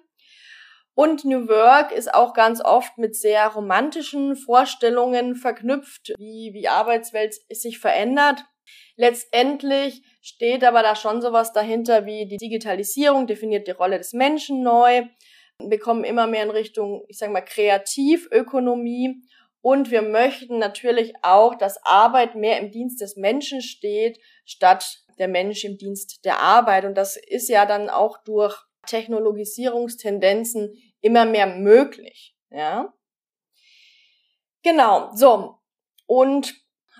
Und 0.93 1.23
New 1.23 1.47
Work 1.47 1.91
ist 1.91 2.13
auch 2.13 2.33
ganz 2.33 2.61
oft 2.63 2.97
mit 2.97 3.15
sehr 3.15 3.47
romantischen 3.47 4.35
Vorstellungen 4.35 5.35
verknüpft, 5.35 6.13
wie, 6.17 6.51
wie 6.53 6.67
Arbeitswelt 6.67 7.35
sich 7.49 7.79
verändert. 7.79 8.43
Letztendlich 8.97 10.03
steht 10.21 10.63
aber 10.63 10.83
da 10.83 10.95
schon 10.95 11.21
sowas 11.21 11.53
dahinter 11.53 12.05
wie 12.05 12.27
die 12.27 12.37
Digitalisierung 12.37 13.25
definiert 13.25 13.67
die 13.67 13.71
Rolle 13.71 13.97
des 13.97 14.13
Menschen 14.13 14.63
neu. 14.63 15.03
Wir 15.59 15.79
kommen 15.79 16.03
immer 16.03 16.27
mehr 16.27 16.43
in 16.43 16.51
Richtung, 16.51 17.05
ich 17.07 17.17
sage 17.17 17.31
mal, 17.31 17.41
Kreativökonomie. 17.41 19.23
Und 19.61 19.91
wir 19.91 20.01
möchten 20.01 20.57
natürlich 20.57 21.13
auch, 21.21 21.55
dass 21.55 21.83
Arbeit 21.85 22.35
mehr 22.35 22.59
im 22.59 22.71
Dienst 22.71 22.99
des 22.99 23.15
Menschen 23.15 23.61
steht, 23.61 24.19
statt 24.43 25.03
der 25.19 25.27
Mensch 25.27 25.63
im 25.63 25.77
Dienst 25.77 26.25
der 26.25 26.39
Arbeit. 26.39 26.85
Und 26.85 26.95
das 26.95 27.15
ist 27.15 27.47
ja 27.47 27.65
dann 27.65 27.89
auch 27.89 28.17
durch 28.23 28.57
Technologisierungstendenzen 28.87 30.73
immer 31.01 31.25
mehr 31.25 31.47
möglich, 31.47 32.35
ja. 32.49 32.93
Genau, 34.63 35.11
so. 35.13 35.59
Und 36.05 36.55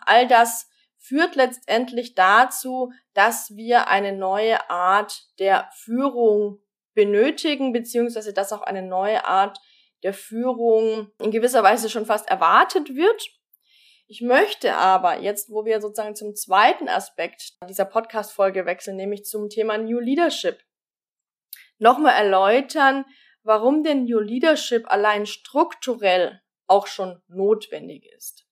all 0.06 0.28
das 0.28 0.68
führt 0.98 1.36
letztendlich 1.36 2.16
dazu, 2.16 2.92
dass 3.14 3.56
wir 3.56 3.88
eine 3.88 4.14
neue 4.14 4.70
Art 4.70 5.28
der 5.40 5.70
Führung 5.74 6.60
benötigen, 6.94 7.74
beziehungsweise 7.74 8.34
dass 8.34 8.54
auch 8.54 8.62
eine 8.62 8.84
neue 8.84 9.26
Art 9.26 9.60
der 10.04 10.14
Führung 10.14 11.12
in 11.20 11.32
gewisser 11.32 11.64
Weise 11.64 11.90
schon 11.90 12.06
fast 12.06 12.30
erwartet 12.30 12.96
wird. 12.96 13.28
Ich 14.08 14.22
möchte 14.22 14.76
aber 14.76 15.20
jetzt, 15.20 15.50
wo 15.50 15.64
wir 15.64 15.80
sozusagen 15.80 16.16
zum 16.16 16.36
zweiten 16.36 16.90
Aspekt 16.90 17.54
dieser 17.70 17.86
Podcast-Folge 17.86 18.66
wechseln, 18.66 18.98
nämlich 18.98 19.24
zum 19.26 19.50
Thema 19.50 19.78
New 19.78 20.00
Leadership, 20.00 20.60
nochmal 21.78 22.16
erläutern, 22.16 23.06
warum 23.44 23.84
denn 23.84 24.04
New 24.04 24.20
Leadership 24.20 24.92
allein 24.92 25.26
strukturell 25.26 26.42
auch 26.68 26.88
schon 26.88 27.22
notwendig 27.28 28.06
ist. 28.16 28.46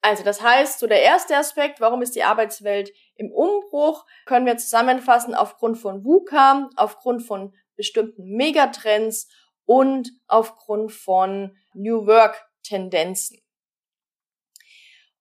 Also 0.00 0.22
das 0.22 0.42
heißt, 0.42 0.80
so 0.80 0.86
der 0.86 1.02
erste 1.02 1.36
Aspekt, 1.36 1.80
warum 1.80 2.02
ist 2.02 2.14
die 2.14 2.24
Arbeitswelt 2.24 2.92
im 3.14 3.32
Umbruch, 3.32 4.04
können 4.26 4.44
wir 4.44 4.58
zusammenfassen 4.58 5.34
aufgrund 5.34 5.78
von 5.78 6.04
VUCA, 6.04 6.68
aufgrund 6.76 7.22
von 7.22 7.54
bestimmten 7.74 8.36
Megatrends 8.36 9.28
und 9.66 10.10
aufgrund 10.26 10.92
von 10.92 11.56
New 11.72 12.06
Work 12.06 12.44
Tendenzen. 12.62 13.38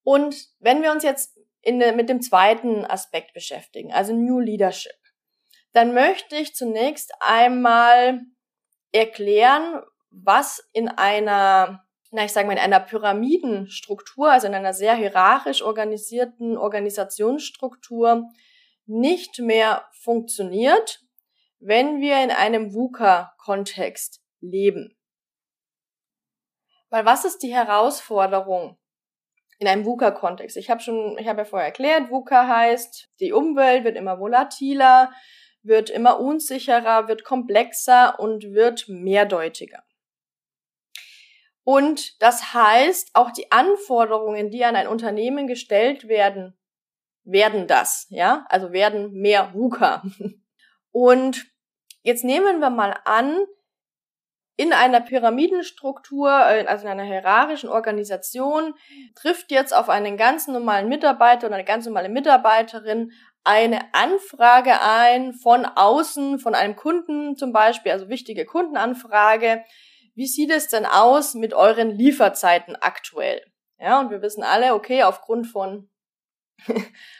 Und 0.04 0.48
wenn 0.60 0.82
wir 0.82 0.92
uns 0.92 1.04
jetzt 1.04 1.38
in, 1.62 1.78
mit 1.96 2.10
dem 2.10 2.22
zweiten 2.22 2.86
Aspekt 2.86 3.34
beschäftigen, 3.34 3.94
also 3.94 4.14
New 4.14 4.40
Leadership, 4.40 4.92
dann 5.72 5.94
möchte 5.94 6.36
ich 6.36 6.54
zunächst 6.56 7.12
einmal 7.20 8.22
erklären, 8.92 9.82
was 10.12 10.64
in 10.74 10.88
einer, 10.88 11.84
na, 12.12 12.26
ich 12.26 12.32
sage 12.32 12.48
mal, 12.48 12.54
in 12.54 12.60
einer 12.60 12.80
Pyramidenstruktur, 12.80 14.32
also 14.32 14.48
in 14.48 14.54
einer 14.54 14.74
sehr 14.74 14.96
hierarchisch 14.96 15.64
organisierten 15.64 16.58
Organisationsstruktur 16.58 18.30
nicht 18.86 19.40
mehr 19.40 19.88
funktioniert, 19.94 21.02
wenn 21.60 22.02
wir 22.02 22.22
in 22.22 22.32
einem 22.32 22.74
VUCA-Kontext 22.74 24.23
leben. 24.44 24.96
Weil 26.90 27.06
was 27.06 27.26
ist 27.26 27.40
die 27.40 27.54
Herausforderung 27.54 28.78
in 29.58 29.68
einem 29.68 29.86
VUCA-Kontext? 29.86 30.58
Ich 30.58 30.70
habe 30.70 30.82
schon, 30.82 31.18
ich 31.18 31.28
habe 31.28 31.40
ja 31.40 31.46
vorher 31.46 31.68
erklärt, 31.68 32.12
VUCA 32.12 32.48
heißt, 32.48 33.10
die 33.20 33.34
Umwelt 33.34 33.84
wird 33.84 33.98
immer 33.98 34.20
volatiler, 34.20 35.12
wird 35.64 35.90
immer 35.90 36.20
unsicherer, 36.20 37.08
wird 37.08 37.24
komplexer 37.24 38.20
und 38.20 38.54
wird 38.54 38.88
mehrdeutiger. 38.90 39.84
Und 41.64 42.22
das 42.22 42.54
heißt, 42.54 43.12
auch 43.14 43.32
die 43.32 43.52
Anforderungen, 43.52 44.52
die 44.52 44.66
an 44.66 44.76
ein 44.76 44.88
Unternehmen 44.88 45.48
gestellt 45.48 46.08
werden, 46.10 46.58
werden 47.24 47.68
das, 47.68 48.06
ja, 48.10 48.46
also 48.50 48.74
werden 48.74 49.14
mehr 49.14 49.54
VUCA. 49.54 50.04
Und 50.92 51.48
jetzt 52.02 52.24
nehmen 52.24 52.60
wir 52.60 52.70
mal 52.70 53.00
an, 53.06 53.46
in 54.56 54.74
einer 54.74 55.02
Pyramidenstruktur, 55.02 56.30
äh, 56.30 56.66
also 56.66 56.86
in 56.86 56.92
einer 56.92 57.04
hierarchischen 57.04 57.70
Organisation, 57.70 58.76
trifft 59.16 59.52
jetzt 59.52 59.74
auf 59.76 59.90
einen 59.90 60.18
ganz 60.18 60.48
normalen 60.48 60.90
Mitarbeiter 60.90 61.48
oder 61.48 61.56
eine 61.56 61.66
ganz 61.66 61.86
normale 61.86 62.10
Mitarbeiterin 62.10 63.12
eine 63.44 63.94
Anfrage 63.94 64.82
ein 64.82 65.34
von 65.34 65.66
außen, 65.66 66.40
von 66.40 66.56
einem 66.56 66.76
Kunden 66.76 67.36
zum 67.36 67.52
Beispiel, 67.52 67.92
also 67.92 68.08
wichtige 68.08 68.46
Kundenanfrage. 68.46 69.66
Wie 70.16 70.28
sieht 70.28 70.52
es 70.52 70.70
denn 70.70 70.86
aus 70.86 71.34
mit 71.34 71.54
euren 71.54 71.92
Lieferzeiten 71.92 72.78
aktuell? 72.78 73.42
Ja, 73.80 74.00
und 74.00 74.12
wir 74.12 74.22
wissen 74.22 74.44
alle, 74.44 74.76
okay, 74.76 75.04
aufgrund 75.04 75.48
von 75.48 75.90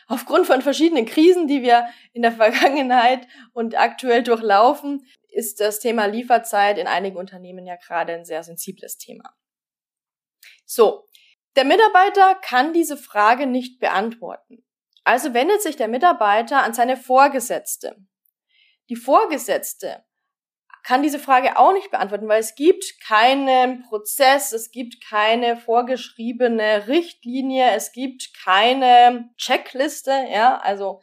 aufgrund 0.08 0.46
von 0.48 0.62
verschiedenen 0.62 1.06
Krisen, 1.06 1.48
die 1.48 1.62
wir 1.64 1.88
in 2.14 2.22
der 2.22 2.32
Vergangenheit 2.32 3.28
und 3.52 3.78
aktuell 3.78 4.24
durchlaufen, 4.24 5.06
ist 5.34 5.60
das 5.60 5.80
Thema 5.80 6.06
Lieferzeit 6.06 6.78
in 6.78 6.88
einigen 6.88 7.18
Unternehmen 7.18 7.66
ja 7.66 7.76
gerade 7.76 8.14
ein 8.14 8.26
sehr 8.26 8.44
sensibles 8.44 8.98
Thema. 8.98 9.36
So, 10.66 11.08
der 11.56 11.66
Mitarbeiter 11.66 12.36
kann 12.36 12.74
diese 12.74 12.98
Frage 12.98 13.46
nicht 13.46 13.80
beantworten. 13.80 14.66
Also 15.04 15.34
wendet 15.34 15.62
sich 15.62 15.76
der 15.76 15.88
Mitarbeiter 15.88 16.64
an 16.64 16.74
seine 16.74 16.98
Vorgesetzte. 16.98 17.98
Die 18.90 18.96
Vorgesetzte 18.96 20.04
kann 20.84 21.02
diese 21.02 21.20
Frage 21.20 21.58
auch 21.58 21.74
nicht 21.74 21.92
beantworten, 21.92 22.28
weil 22.28 22.42
es 22.42 22.56
gibt 22.56 23.00
keinen 23.06 23.84
Prozess, 23.84 24.52
es 24.52 24.72
gibt 24.72 25.02
keine 25.08 25.56
vorgeschriebene 25.56 26.88
Richtlinie, 26.88 27.72
es 27.72 27.94
gibt 27.94 28.34
keine 28.44 29.30
Checkliste, 29.38 30.12
ja, 30.30 30.58
also 30.58 31.02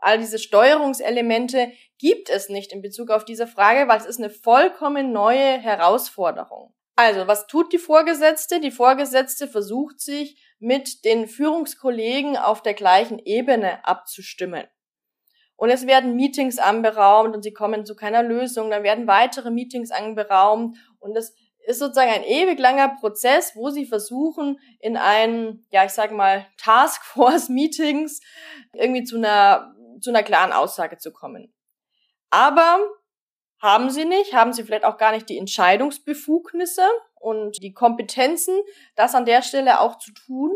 all 0.00 0.18
diese 0.18 0.38
Steuerungselemente 0.38 1.72
gibt 2.00 2.30
es 2.30 2.48
nicht 2.48 2.72
in 2.72 2.80
Bezug 2.80 3.10
auf 3.10 3.24
diese 3.24 3.46
Frage, 3.46 3.86
weil 3.86 3.98
es 3.98 4.06
ist 4.06 4.18
eine 4.18 4.30
vollkommen 4.30 5.12
neue 5.12 5.58
Herausforderung. 5.58 6.72
Also, 6.96 7.26
was 7.26 7.46
tut 7.46 7.72
die 7.72 7.78
Vorgesetzte? 7.78 8.58
Die 8.58 8.70
Vorgesetzte 8.70 9.46
versucht 9.48 10.00
sich 10.00 10.42
mit 10.58 11.04
den 11.04 11.28
Führungskollegen 11.28 12.36
auf 12.36 12.62
der 12.62 12.74
gleichen 12.74 13.18
Ebene 13.18 13.84
abzustimmen. 13.86 14.64
Und 15.56 15.68
es 15.68 15.86
werden 15.86 16.16
Meetings 16.16 16.58
anberaumt 16.58 17.34
und 17.34 17.42
sie 17.42 17.52
kommen 17.52 17.84
zu 17.84 17.94
keiner 17.94 18.22
Lösung. 18.22 18.70
Dann 18.70 18.82
werden 18.82 19.06
weitere 19.06 19.50
Meetings 19.50 19.90
anberaumt 19.90 20.78
und 20.98 21.16
es 21.16 21.34
ist 21.66 21.78
sozusagen 21.78 22.10
ein 22.10 22.24
ewig 22.24 22.58
langer 22.58 22.96
Prozess, 22.98 23.54
wo 23.54 23.68
sie 23.68 23.84
versuchen, 23.84 24.58
in 24.78 24.96
einen, 24.96 25.66
ja, 25.70 25.84
ich 25.84 25.92
sag 25.92 26.12
mal, 26.12 26.46
Taskforce-Meetings 26.56 28.20
irgendwie 28.72 29.04
zu 29.04 29.18
einer, 29.18 29.74
zu 30.00 30.10
einer 30.10 30.22
klaren 30.22 30.52
Aussage 30.52 30.96
zu 30.96 31.12
kommen. 31.12 31.52
Aber 32.30 32.78
haben 33.60 33.90
sie 33.90 34.04
nicht, 34.04 34.34
haben 34.34 34.52
sie 34.52 34.64
vielleicht 34.64 34.84
auch 34.84 34.96
gar 34.96 35.12
nicht 35.12 35.28
die 35.28 35.38
Entscheidungsbefugnisse 35.38 36.86
und 37.16 37.62
die 37.62 37.74
Kompetenzen, 37.74 38.58
das 38.94 39.14
an 39.14 39.26
der 39.26 39.42
Stelle 39.42 39.80
auch 39.80 39.98
zu 39.98 40.12
tun. 40.12 40.52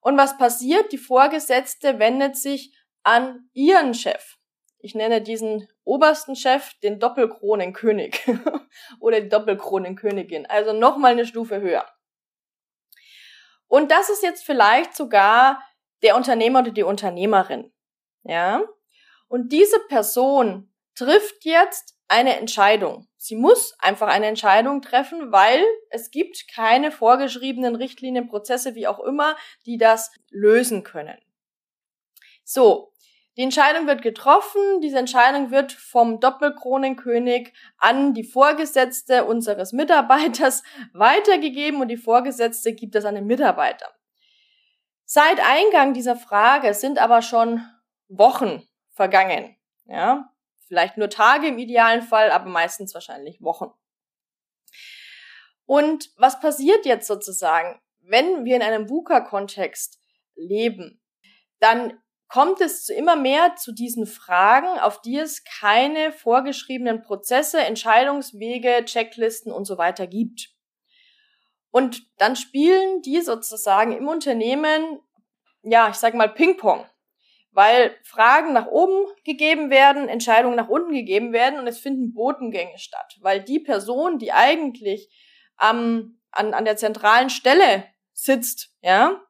Und 0.00 0.16
was 0.16 0.36
passiert? 0.36 0.92
Die 0.92 0.98
Vorgesetzte 0.98 1.98
wendet 1.98 2.36
sich 2.36 2.76
an 3.02 3.48
ihren 3.52 3.94
Chef. 3.94 4.36
Ich 4.78 4.94
nenne 4.94 5.22
diesen 5.22 5.68
obersten 5.84 6.36
Chef 6.36 6.74
den 6.80 6.98
Doppelkronenkönig 6.98 8.24
oder 9.00 9.20
die 9.20 9.28
Doppelkronenkönigin, 9.28 10.46
also 10.46 10.72
nochmal 10.72 11.12
eine 11.12 11.26
Stufe 11.26 11.60
höher. 11.60 11.86
Und 13.68 13.90
das 13.90 14.10
ist 14.10 14.22
jetzt 14.22 14.44
vielleicht 14.44 14.96
sogar 14.96 15.62
der 16.02 16.16
Unternehmer 16.16 16.60
oder 16.60 16.70
die 16.70 16.82
Unternehmerin. 16.82 17.72
Ja? 18.22 18.62
Und 19.28 19.52
diese 19.52 19.80
Person 19.88 20.72
trifft 20.96 21.44
jetzt 21.44 21.96
eine 22.08 22.36
Entscheidung. 22.36 23.06
Sie 23.16 23.36
muss 23.36 23.74
einfach 23.78 24.08
eine 24.08 24.26
Entscheidung 24.26 24.82
treffen, 24.82 25.32
weil 25.32 25.64
es 25.90 26.10
gibt 26.10 26.46
keine 26.52 26.92
vorgeschriebenen 26.92 27.76
Richtlinien, 27.76 28.28
Prozesse, 28.28 28.74
wie 28.74 28.86
auch 28.86 29.00
immer, 29.00 29.36
die 29.64 29.78
das 29.78 30.12
lösen 30.30 30.82
können. 30.84 31.18
So, 32.44 32.92
die 33.36 33.42
Entscheidung 33.42 33.86
wird 33.86 34.00
getroffen. 34.00 34.80
Diese 34.80 34.98
Entscheidung 34.98 35.50
wird 35.50 35.72
vom 35.72 36.20
Doppelkronenkönig 36.20 37.52
an 37.76 38.14
die 38.14 38.24
Vorgesetzte 38.24 39.24
unseres 39.24 39.72
Mitarbeiters 39.72 40.62
weitergegeben 40.94 41.80
und 41.80 41.88
die 41.88 41.98
Vorgesetzte 41.98 42.72
gibt 42.72 42.94
es 42.94 43.04
an 43.04 43.14
den 43.14 43.26
Mitarbeiter. 43.26 43.90
Seit 45.04 45.40
Eingang 45.40 45.92
dieser 45.92 46.16
Frage 46.16 46.72
sind 46.74 46.98
aber 46.98 47.20
schon 47.20 47.62
Wochen 48.08 48.66
vergangen. 48.92 49.56
Ja, 49.84 50.32
vielleicht 50.66 50.96
nur 50.96 51.10
Tage 51.10 51.48
im 51.48 51.58
idealen 51.58 52.02
Fall, 52.02 52.30
aber 52.30 52.48
meistens 52.48 52.94
wahrscheinlich 52.94 53.40
Wochen. 53.40 53.70
Und 55.64 56.10
was 56.16 56.40
passiert 56.40 56.86
jetzt 56.86 57.06
sozusagen, 57.06 57.80
wenn 58.00 58.44
wir 58.44 58.56
in 58.56 58.62
einem 58.62 58.88
VUCA-Kontext 58.88 60.00
leben? 60.34 61.02
Dann 61.58 62.00
kommt 62.28 62.60
es 62.60 62.84
zu 62.84 62.94
immer 62.94 63.16
mehr 63.16 63.56
zu 63.56 63.72
diesen 63.72 64.06
Fragen, 64.06 64.78
auf 64.80 65.00
die 65.00 65.18
es 65.18 65.44
keine 65.44 66.12
vorgeschriebenen 66.12 67.02
Prozesse, 67.02 67.60
Entscheidungswege, 67.60 68.84
Checklisten 68.84 69.52
und 69.52 69.64
so 69.64 69.78
weiter 69.78 70.06
gibt. 70.06 70.50
Und 71.70 72.06
dann 72.18 72.36
spielen 72.36 73.02
die 73.02 73.20
sozusagen 73.20 73.92
im 73.92 74.08
Unternehmen, 74.08 75.00
ja, 75.62 75.88
ich 75.88 75.96
sag 75.96 76.14
mal 76.14 76.32
Ping-Pong, 76.32 76.86
weil 77.56 77.96
Fragen 78.04 78.52
nach 78.52 78.66
oben 78.66 79.06
gegeben 79.24 79.70
werden, 79.70 80.10
Entscheidungen 80.10 80.56
nach 80.56 80.68
unten 80.68 80.92
gegeben 80.92 81.32
werden 81.32 81.58
und 81.58 81.66
es 81.66 81.78
finden 81.78 82.12
Botengänge 82.12 82.78
statt, 82.78 83.16
weil 83.22 83.42
die 83.42 83.60
Person, 83.60 84.18
die 84.18 84.30
eigentlich 84.30 85.08
am, 85.56 86.20
an, 86.30 86.52
an 86.52 86.66
der 86.66 86.76
zentralen 86.76 87.30
Stelle 87.30 87.84
sitzt, 88.12 88.74
ja, 88.82 89.22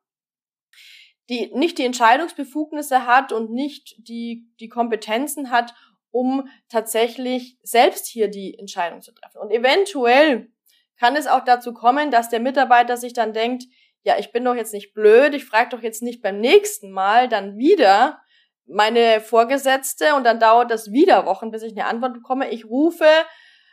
die 1.31 1.53
nicht 1.55 1.79
die 1.79 1.85
Entscheidungsbefugnisse 1.85 3.07
hat 3.07 3.31
und 3.31 3.53
nicht 3.53 3.95
die, 3.99 4.51
die 4.59 4.69
Kompetenzen 4.69 5.51
hat, 5.51 5.73
um 6.11 6.49
tatsächlich 6.69 7.59
selbst 7.63 8.09
hier 8.09 8.27
die 8.27 8.59
Entscheidung 8.59 9.03
zu 9.03 9.13
treffen. 9.13 9.39
Und 9.39 9.53
eventuell 9.53 10.51
kann 10.99 11.15
es 11.15 11.29
auch 11.29 11.45
dazu 11.45 11.73
kommen, 11.73 12.11
dass 12.11 12.29
der 12.29 12.41
Mitarbeiter 12.41 12.97
sich 12.97 13.13
dann 13.13 13.33
denkt, 13.33 13.67
ja, 14.07 14.17
ich 14.19 14.31
bin 14.31 14.45
doch 14.45 14.55
jetzt 14.55 14.73
nicht 14.73 14.95
blöd, 14.95 15.35
ich 15.35 15.45
frage 15.45 15.71
doch 15.71 15.83
jetzt 15.83 16.01
nicht 16.01 16.23
beim 16.23 16.39
nächsten 16.39 16.93
Mal 16.93 17.29
dann 17.29 17.59
wieder 17.59 18.23
meine 18.65 19.21
Vorgesetzte 19.21 20.15
und 20.15 20.23
dann 20.23 20.39
dauert 20.39 20.71
das 20.71 20.93
wieder 20.93 21.27
Wochen, 21.27 21.51
bis 21.51 21.63
ich 21.63 21.73
eine 21.73 21.87
Antwort 21.87 22.15
bekomme. 22.15 22.49
Ich 22.51 22.67
rufe 22.67 23.09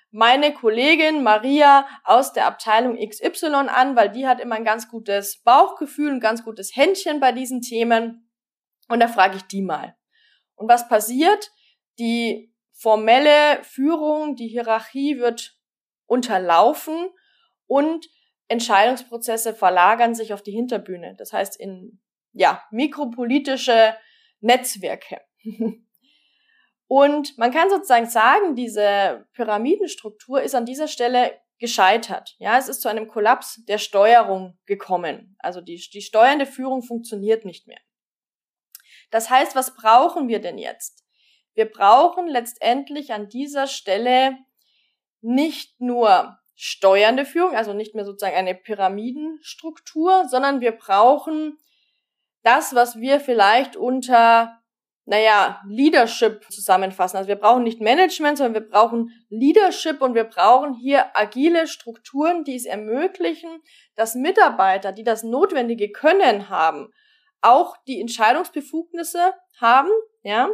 meine 0.10 0.52
Kollegin 0.52 1.22
Maria 1.22 1.88
aus 2.04 2.34
der 2.34 2.48
Abteilung 2.48 2.98
XY 2.98 3.68
an, 3.68 3.96
weil 3.96 4.10
die 4.10 4.26
hat 4.26 4.40
immer 4.40 4.56
ein 4.56 4.66
ganz 4.66 4.90
gutes 4.90 5.44
Bauchgefühl, 5.44 6.12
ein 6.12 6.20
ganz 6.20 6.44
gutes 6.44 6.76
Händchen 6.76 7.20
bei 7.20 7.32
diesen 7.32 7.62
Themen. 7.62 8.28
Und 8.90 9.00
da 9.00 9.08
frage 9.08 9.38
ich 9.38 9.44
die 9.44 9.62
mal. 9.62 9.96
Und 10.56 10.68
was 10.68 10.90
passiert? 10.90 11.52
Die 12.00 12.52
formelle 12.72 13.64
Führung, 13.64 14.36
die 14.36 14.48
Hierarchie 14.48 15.20
wird 15.20 15.60
unterlaufen 16.08 17.10
und 17.68 18.08
Entscheidungsprozesse 18.48 19.54
verlagern 19.54 20.16
sich 20.16 20.34
auf 20.34 20.42
die 20.42 20.52
Hinterbühne. 20.52 21.16
Das 21.18 21.34
heißt 21.34 21.60
in, 21.60 22.02
ja, 22.34 22.64
mikropolitische 22.72 23.96
Netzwerke. 24.42 25.22
Und 26.88 27.38
man 27.38 27.52
kann 27.52 27.70
sozusagen 27.70 28.08
sagen, 28.08 28.56
diese 28.56 29.28
Pyramidenstruktur 29.34 30.42
ist 30.42 30.54
an 30.54 30.66
dieser 30.66 30.88
Stelle 30.88 31.40
gescheitert. 31.58 32.36
Ja, 32.40 32.58
es 32.58 32.68
ist 32.68 32.82
zu 32.82 32.90
einem 32.90 33.08
Kollaps 33.08 33.64
der 33.66 33.78
Steuerung 33.78 34.60
gekommen. 34.66 35.36
Also 35.40 35.62
die, 35.62 35.82
die 35.94 36.02
steuernde 36.02 36.46
Führung 36.46 36.84
funktioniert 36.84 37.46
nicht 37.46 37.68
mehr. 37.68 37.80
Das 39.12 39.30
heißt, 39.30 39.56
was 39.56 39.76
brauchen 39.76 40.28
wir 40.28 40.40
denn 40.40 40.58
jetzt? 40.58 41.06
Wir 41.54 41.66
brauchen 41.66 42.28
letztendlich 42.28 43.14
an 43.14 43.30
dieser 43.30 43.68
Stelle 43.68 44.38
nicht 45.22 45.80
nur 45.80 46.38
steuernde 46.56 47.26
Führung, 47.26 47.56
also 47.56 47.74
nicht 47.74 47.96
mehr 47.96 48.06
sozusagen 48.06 48.36
eine 48.36 48.56
Pyramidenstruktur, 48.56 50.26
sondern 50.30 50.62
wir 50.62 50.72
brauchen 50.74 51.58
das, 52.44 52.76
was 52.76 53.00
wir 53.00 53.20
vielleicht 53.20 53.76
unter 53.76 54.64
naja, 55.06 55.62
Leadership 55.68 56.50
zusammenfassen. 56.50 57.18
Also 57.18 57.28
wir 57.28 57.36
brauchen 57.36 57.64
nicht 57.64 57.82
Management, 57.82 58.38
sondern 58.38 58.54
wir 58.54 58.70
brauchen 58.70 59.12
Leadership 59.30 60.02
und 60.02 60.16
wir 60.16 60.24
brauchen 60.24 60.74
hier 60.74 61.18
agile 61.18 61.68
Strukturen, 61.68 62.46
die 62.46 62.56
es 62.56 62.66
ermöglichen, 62.66 63.62
dass 63.96 64.16
Mitarbeiter, 64.16 64.94
die 64.94 65.04
das 65.04 65.24
notwendige 65.24 65.92
Können 65.92 66.48
haben, 66.48 66.94
auch 67.42 67.76
die 67.86 68.00
Entscheidungsbefugnisse 68.00 69.34
haben, 69.60 69.90
ja, 70.24 70.50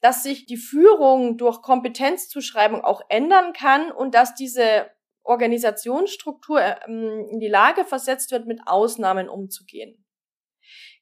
dass 0.00 0.24
sich 0.24 0.46
die 0.46 0.56
Führung 0.56 1.38
durch 1.38 1.62
Kompetenzzuschreibung 1.62 2.82
auch 2.82 3.02
ändern 3.08 3.52
kann 3.52 3.92
und 3.92 4.16
dass 4.16 4.34
diese 4.34 4.90
Organisationsstruktur 5.24 6.60
ähm, 6.86 7.26
in 7.30 7.40
die 7.40 7.48
Lage 7.48 7.84
versetzt 7.84 8.32
wird, 8.32 8.46
mit 8.46 8.60
Ausnahmen 8.66 9.28
umzugehen. 9.28 10.04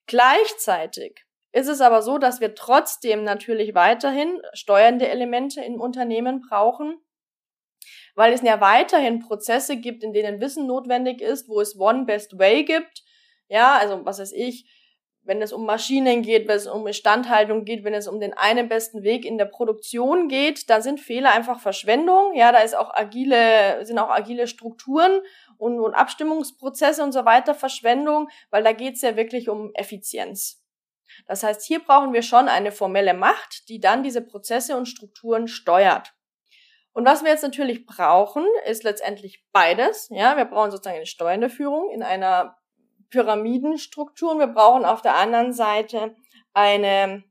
Gleichzeitig 0.06 1.24
ist 1.52 1.68
es 1.68 1.80
aber 1.80 2.02
so, 2.02 2.18
dass 2.18 2.40
wir 2.40 2.54
trotzdem 2.54 3.24
natürlich 3.24 3.74
weiterhin 3.74 4.40
steuernde 4.52 5.09
Elemente 5.09 5.62
im 5.62 5.80
Unternehmen 5.80 6.42
brauchen, 6.48 7.00
weil 8.14 8.33
es 8.33 8.42
ja 8.42 8.61
weiterhin 8.61 9.20
Prozesse 9.20 9.76
gibt, 9.76 10.04
in 10.04 10.12
denen 10.12 10.40
Wissen 10.40 10.66
notwendig 10.66 11.20
ist, 11.20 11.48
wo 11.48 11.61
es 11.61 11.78
One 11.78 12.04
Best 12.04 12.38
Way 12.38 12.64
gibt. 12.64 13.02
Ja, 13.48 13.78
also 13.78 14.04
was 14.04 14.20
weiß 14.20 14.33
ich, 14.33 14.68
wenn 15.30 15.42
es 15.42 15.52
um 15.52 15.64
Maschinen 15.64 16.22
geht, 16.22 16.48
wenn 16.48 16.56
es 16.56 16.66
um 16.66 16.84
Instandhaltung 16.88 17.64
geht, 17.64 17.84
wenn 17.84 17.94
es 17.94 18.08
um 18.08 18.18
den 18.18 18.32
einen 18.32 18.68
besten 18.68 19.04
Weg 19.04 19.24
in 19.24 19.38
der 19.38 19.44
Produktion 19.44 20.26
geht, 20.26 20.68
da 20.68 20.80
sind 20.80 20.98
Fehler 20.98 21.30
einfach 21.30 21.60
Verschwendung. 21.60 22.34
Ja, 22.34 22.50
da 22.50 22.58
ist 22.58 22.76
auch 22.76 22.92
agile, 22.92 23.86
sind 23.86 24.00
auch 24.00 24.10
agile 24.10 24.48
Strukturen 24.48 25.20
und, 25.56 25.78
und 25.78 25.94
Abstimmungsprozesse 25.94 27.04
und 27.04 27.12
so 27.12 27.26
weiter 27.26 27.54
Verschwendung, 27.54 28.28
weil 28.50 28.64
da 28.64 28.72
geht 28.72 28.96
es 28.96 29.02
ja 29.02 29.14
wirklich 29.14 29.48
um 29.48 29.70
Effizienz. 29.74 30.64
Das 31.28 31.44
heißt, 31.44 31.62
hier 31.62 31.78
brauchen 31.78 32.12
wir 32.12 32.22
schon 32.22 32.48
eine 32.48 32.72
formelle 32.72 33.14
Macht, 33.14 33.68
die 33.68 33.78
dann 33.78 34.02
diese 34.02 34.22
Prozesse 34.22 34.76
und 34.76 34.86
Strukturen 34.86 35.46
steuert. 35.46 36.12
Und 36.92 37.06
was 37.06 37.22
wir 37.22 37.30
jetzt 37.30 37.44
natürlich 37.44 37.86
brauchen, 37.86 38.44
ist 38.66 38.82
letztendlich 38.82 39.44
beides. 39.52 40.08
Ja, 40.10 40.36
wir 40.36 40.46
brauchen 40.46 40.72
sozusagen 40.72 40.96
eine 40.96 41.06
steuernde 41.06 41.50
Führung 41.50 41.88
in 41.92 42.02
einer 42.02 42.56
Pyramidenstruktur. 43.10 44.32
Und 44.32 44.38
wir 44.38 44.46
brauchen 44.46 44.84
auf 44.84 45.02
der 45.02 45.16
anderen 45.16 45.52
Seite 45.52 46.14
eine 46.52 47.24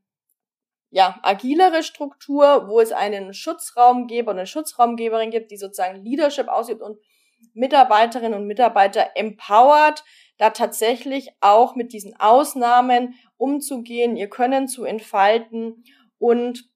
ja, 0.90 1.18
agilere 1.22 1.82
Struktur, 1.82 2.68
wo 2.68 2.80
es 2.80 2.92
einen 2.92 3.32
Schutzraumgeber 3.32 4.32
und 4.32 4.38
eine 4.38 4.46
Schutzraumgeberin 4.46 5.30
gibt, 5.30 5.50
die 5.50 5.56
sozusagen 5.56 6.04
Leadership 6.04 6.48
ausübt 6.48 6.82
und 6.82 6.98
Mitarbeiterinnen 7.54 8.34
und 8.34 8.46
Mitarbeiter 8.46 9.10
empowert, 9.14 10.04
da 10.36 10.50
tatsächlich 10.50 11.30
auch 11.40 11.74
mit 11.74 11.92
diesen 11.92 12.18
Ausnahmen 12.18 13.14
umzugehen, 13.36 14.16
ihr 14.16 14.28
Können 14.28 14.68
zu 14.68 14.84
entfalten 14.84 15.84
und 16.18 16.68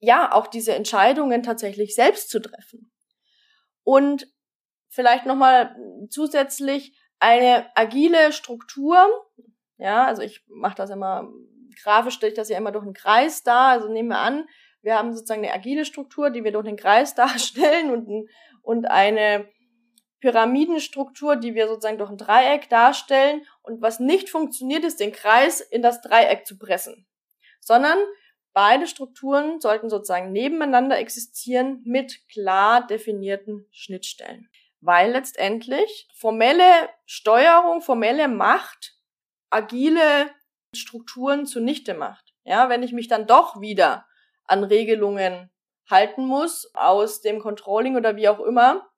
ja, 0.00 0.32
auch 0.32 0.46
diese 0.48 0.74
Entscheidungen 0.74 1.42
tatsächlich 1.42 1.94
selbst 1.94 2.30
zu 2.30 2.40
treffen. 2.40 2.90
Und 3.84 4.26
vielleicht 4.88 5.26
nochmal 5.26 5.76
zusätzlich 6.10 6.98
eine 7.20 7.66
agile 7.74 8.32
Struktur. 8.32 8.98
Ja, 9.76 10.06
also 10.06 10.22
ich 10.22 10.42
mache 10.48 10.76
das 10.76 10.90
immer, 10.90 11.28
grafisch 11.82 12.14
stelle 12.14 12.32
ich 12.32 12.36
das 12.36 12.48
ja 12.48 12.58
immer 12.58 12.72
durch 12.72 12.84
einen 12.84 12.94
Kreis 12.94 13.42
dar. 13.42 13.68
Also 13.68 13.88
nehmen 13.88 14.08
wir 14.08 14.18
an, 14.18 14.48
wir 14.82 14.96
haben 14.96 15.12
sozusagen 15.12 15.44
eine 15.44 15.54
agile 15.54 15.84
Struktur, 15.84 16.30
die 16.30 16.44
wir 16.44 16.52
durch 16.52 16.66
den 16.66 16.76
Kreis 16.76 17.14
darstellen 17.16 17.90
und, 17.90 18.28
und 18.62 18.86
eine 18.86 19.48
Pyramidenstruktur, 20.20 21.36
die 21.36 21.54
wir 21.54 21.68
sozusagen 21.68 21.98
durch 21.98 22.10
ein 22.10 22.16
Dreieck 22.16 22.68
darstellen. 22.68 23.42
Und 23.62 23.82
was 23.82 24.00
nicht 24.00 24.30
funktioniert, 24.30 24.84
ist 24.84 25.00
den 25.00 25.12
Kreis 25.12 25.60
in 25.60 25.82
das 25.82 26.00
Dreieck 26.00 26.46
zu 26.46 26.58
pressen. 26.58 27.06
Sondern 27.60 27.98
beide 28.52 28.86
Strukturen 28.86 29.60
sollten 29.60 29.90
sozusagen 29.90 30.32
nebeneinander 30.32 30.98
existieren 30.98 31.82
mit 31.84 32.28
klar 32.28 32.86
definierten 32.86 33.66
Schnittstellen 33.70 34.48
weil 34.80 35.12
letztendlich 35.12 36.08
formelle 36.14 36.88
Steuerung, 37.06 37.82
formelle 37.82 38.28
Macht 38.28 38.94
agile 39.50 40.30
Strukturen 40.74 41.46
zunichte 41.46 41.94
macht. 41.94 42.34
Ja, 42.44 42.68
wenn 42.68 42.82
ich 42.82 42.92
mich 42.92 43.08
dann 43.08 43.26
doch 43.26 43.60
wieder 43.60 44.06
an 44.44 44.64
Regelungen 44.64 45.50
halten 45.90 46.24
muss 46.26 46.70
aus 46.74 47.20
dem 47.20 47.40
Controlling 47.40 47.96
oder 47.96 48.16
wie 48.16 48.28
auch 48.28 48.40
immer, 48.40 48.88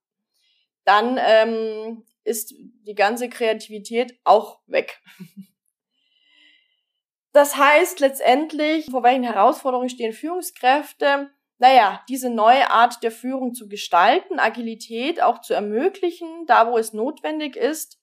dann 0.85 1.19
ähm, 1.21 2.05
ist 2.25 2.55
die 2.87 2.95
ganze 2.95 3.29
Kreativität 3.29 4.19
auch 4.25 4.61
weg. 4.66 5.01
Das 7.33 7.57
heißt 7.57 8.01
letztendlich, 8.01 8.87
vor 8.90 9.05
welchen 9.05 9.23
Herausforderungen 9.23 9.88
stehen 9.88 10.12
Führungskräfte? 10.12 11.31
Naja, 11.61 12.03
diese 12.09 12.31
neue 12.31 12.70
Art 12.70 13.03
der 13.03 13.11
Führung 13.11 13.55
zu 13.55 13.68
gestalten, 13.68 14.38
Agilität 14.38 15.23
auch 15.23 15.42
zu 15.42 15.53
ermöglichen, 15.53 16.46
da 16.46 16.66
wo 16.66 16.79
es 16.79 16.94
notwendig 16.94 17.55
ist. 17.55 18.01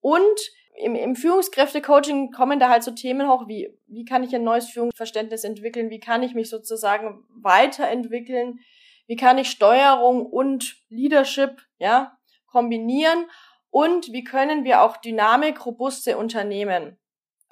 Und 0.00 0.38
im, 0.76 0.94
im 0.94 1.16
Führungskräfte-Coaching 1.16 2.30
kommen 2.30 2.60
da 2.60 2.68
halt 2.68 2.84
so 2.84 2.92
Themen 2.92 3.28
hoch 3.28 3.48
wie, 3.48 3.76
wie 3.88 4.04
kann 4.04 4.22
ich 4.22 4.32
ein 4.32 4.44
neues 4.44 4.70
Führungsverständnis 4.70 5.42
entwickeln, 5.42 5.90
wie 5.90 5.98
kann 5.98 6.22
ich 6.22 6.34
mich 6.34 6.48
sozusagen 6.50 7.24
weiterentwickeln, 7.30 8.60
wie 9.08 9.16
kann 9.16 9.38
ich 9.38 9.50
Steuerung 9.50 10.24
und 10.24 10.76
Leadership, 10.88 11.60
ja, 11.78 12.16
kombinieren? 12.46 13.26
Und 13.70 14.12
wie 14.12 14.22
können 14.22 14.64
wir 14.64 14.82
auch 14.82 14.96
dynamik 14.98 15.66
robuste 15.66 16.16
Unternehmen 16.16 16.97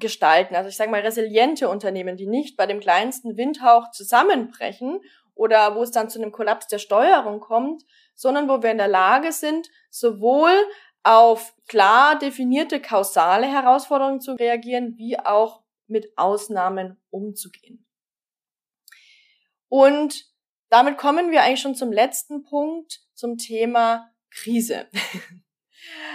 gestalten. 0.00 0.54
Also 0.54 0.68
ich 0.68 0.76
sage 0.76 0.90
mal 0.90 1.00
resiliente 1.00 1.68
Unternehmen, 1.68 2.16
die 2.16 2.26
nicht 2.26 2.56
bei 2.56 2.66
dem 2.66 2.80
kleinsten 2.80 3.36
Windhauch 3.36 3.90
zusammenbrechen 3.90 5.00
oder 5.34 5.74
wo 5.74 5.82
es 5.82 5.90
dann 5.90 6.10
zu 6.10 6.20
einem 6.20 6.32
Kollaps 6.32 6.66
der 6.66 6.78
Steuerung 6.78 7.40
kommt, 7.40 7.82
sondern 8.14 8.48
wo 8.48 8.62
wir 8.62 8.70
in 8.70 8.78
der 8.78 8.88
Lage 8.88 9.32
sind, 9.32 9.68
sowohl 9.90 10.52
auf 11.02 11.54
klar 11.68 12.18
definierte 12.18 12.80
kausale 12.80 13.46
Herausforderungen 13.46 14.20
zu 14.20 14.34
reagieren, 14.34 14.96
wie 14.96 15.18
auch 15.18 15.62
mit 15.86 16.12
Ausnahmen 16.16 17.00
umzugehen. 17.10 17.86
Und 19.68 20.24
damit 20.68 20.98
kommen 20.98 21.30
wir 21.30 21.42
eigentlich 21.42 21.60
schon 21.60 21.74
zum 21.74 21.92
letzten 21.92 22.42
Punkt, 22.42 23.00
zum 23.14 23.38
Thema 23.38 24.10
Krise. 24.30 24.88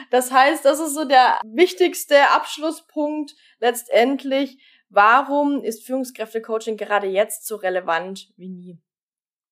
Das 0.10 0.32
heißt, 0.32 0.66
das 0.66 0.80
ist 0.80 0.94
so 0.94 1.06
der 1.06 1.40
wichtigste 1.44 2.32
Abschlusspunkt 2.32 3.36
letztendlich. 3.60 4.58
Warum 4.90 5.64
ist 5.64 5.86
Führungskräftecoaching 5.86 6.78
gerade 6.78 7.08
jetzt 7.08 7.48
so 7.48 7.56
relevant 7.56 8.30
wie 8.36 8.50
nie? 8.50 8.82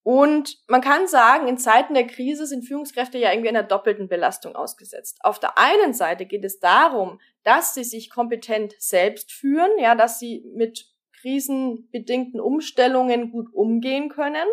Und 0.03 0.57
man 0.67 0.81
kann 0.81 1.07
sagen, 1.07 1.47
in 1.47 1.57
Zeiten 1.57 1.93
der 1.93 2.07
Krise 2.07 2.47
sind 2.47 2.65
Führungskräfte 2.65 3.17
ja 3.17 3.31
irgendwie 3.31 3.49
einer 3.49 3.63
doppelten 3.63 4.07
Belastung 4.07 4.55
ausgesetzt. 4.55 5.19
Auf 5.21 5.39
der 5.39 5.57
einen 5.57 5.93
Seite 5.93 6.25
geht 6.25 6.43
es 6.45 6.59
darum, 6.59 7.19
dass 7.43 7.73
sie 7.73 7.83
sich 7.83 8.09
kompetent 8.09 8.73
selbst 8.79 9.31
führen, 9.31 9.71
ja, 9.77 9.95
dass 9.95 10.19
sie 10.19 10.43
mit 10.55 10.85
krisenbedingten 11.21 12.39
Umstellungen 12.39 13.31
gut 13.31 13.53
umgehen 13.53 14.09
können 14.09 14.47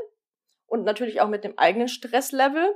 und 0.66 0.84
natürlich 0.84 1.20
auch 1.20 1.28
mit 1.28 1.44
dem 1.44 1.56
eigenen 1.58 1.88
Stresslevel. 1.88 2.74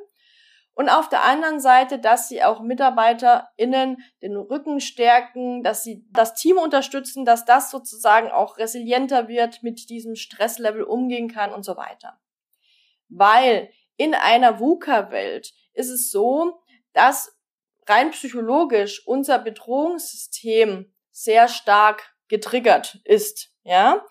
Und 0.80 0.88
auf 0.88 1.10
der 1.10 1.24
anderen 1.24 1.60
Seite, 1.60 1.98
dass 1.98 2.30
sie 2.30 2.42
auch 2.42 2.62
MitarbeiterInnen 2.62 4.02
den 4.22 4.34
Rücken 4.34 4.80
stärken, 4.80 5.62
dass 5.62 5.82
sie 5.82 6.06
das 6.10 6.32
Team 6.32 6.56
unterstützen, 6.56 7.26
dass 7.26 7.44
das 7.44 7.70
sozusagen 7.70 8.30
auch 8.30 8.56
resilienter 8.56 9.28
wird, 9.28 9.62
mit 9.62 9.90
diesem 9.90 10.14
Stresslevel 10.14 10.82
umgehen 10.82 11.30
kann 11.30 11.52
und 11.52 11.64
so 11.64 11.76
weiter. 11.76 12.18
Weil 13.10 13.70
in 13.98 14.14
einer 14.14 14.58
VUCA-Welt 14.58 15.52
ist 15.74 15.90
es 15.90 16.10
so, 16.10 16.62
dass 16.94 17.38
rein 17.86 18.12
psychologisch 18.12 19.06
unser 19.06 19.38
Bedrohungssystem 19.38 20.90
sehr 21.10 21.48
stark 21.48 22.14
getriggert 22.28 23.00
ist, 23.04 23.52
ja? 23.64 24.02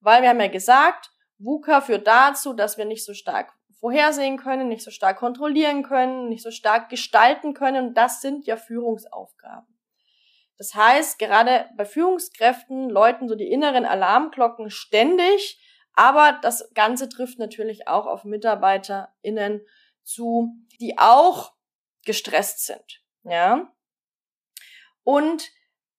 Weil 0.00 0.20
wir 0.20 0.28
haben 0.28 0.40
ja 0.40 0.48
gesagt, 0.48 1.10
VUCA 1.38 1.80
führt 1.80 2.06
dazu, 2.06 2.52
dass 2.52 2.76
wir 2.76 2.84
nicht 2.84 3.06
so 3.06 3.14
stark 3.14 3.57
vorhersehen 3.80 4.36
können, 4.36 4.68
nicht 4.68 4.82
so 4.82 4.90
stark 4.90 5.18
kontrollieren 5.18 5.82
können, 5.82 6.28
nicht 6.28 6.42
so 6.42 6.50
stark 6.50 6.88
gestalten 6.88 7.54
können. 7.54 7.88
Und 7.88 7.94
das 7.94 8.20
sind 8.20 8.46
ja 8.46 8.56
Führungsaufgaben. 8.56 9.78
Das 10.56 10.74
heißt, 10.74 11.18
gerade 11.18 11.70
bei 11.76 11.84
Führungskräften 11.84 12.90
läuten 12.90 13.28
so 13.28 13.36
die 13.36 13.50
inneren 13.50 13.86
Alarmglocken 13.86 14.70
ständig, 14.70 15.60
aber 15.94 16.38
das 16.42 16.68
Ganze 16.74 17.08
trifft 17.08 17.38
natürlich 17.38 17.86
auch 17.86 18.06
auf 18.06 18.24
MitarbeiterInnen 18.24 19.62
zu, 20.02 20.56
die 20.80 20.98
auch 20.98 21.52
gestresst 22.04 22.66
sind. 22.66 23.02
Ja. 23.22 23.72
Und 25.04 25.50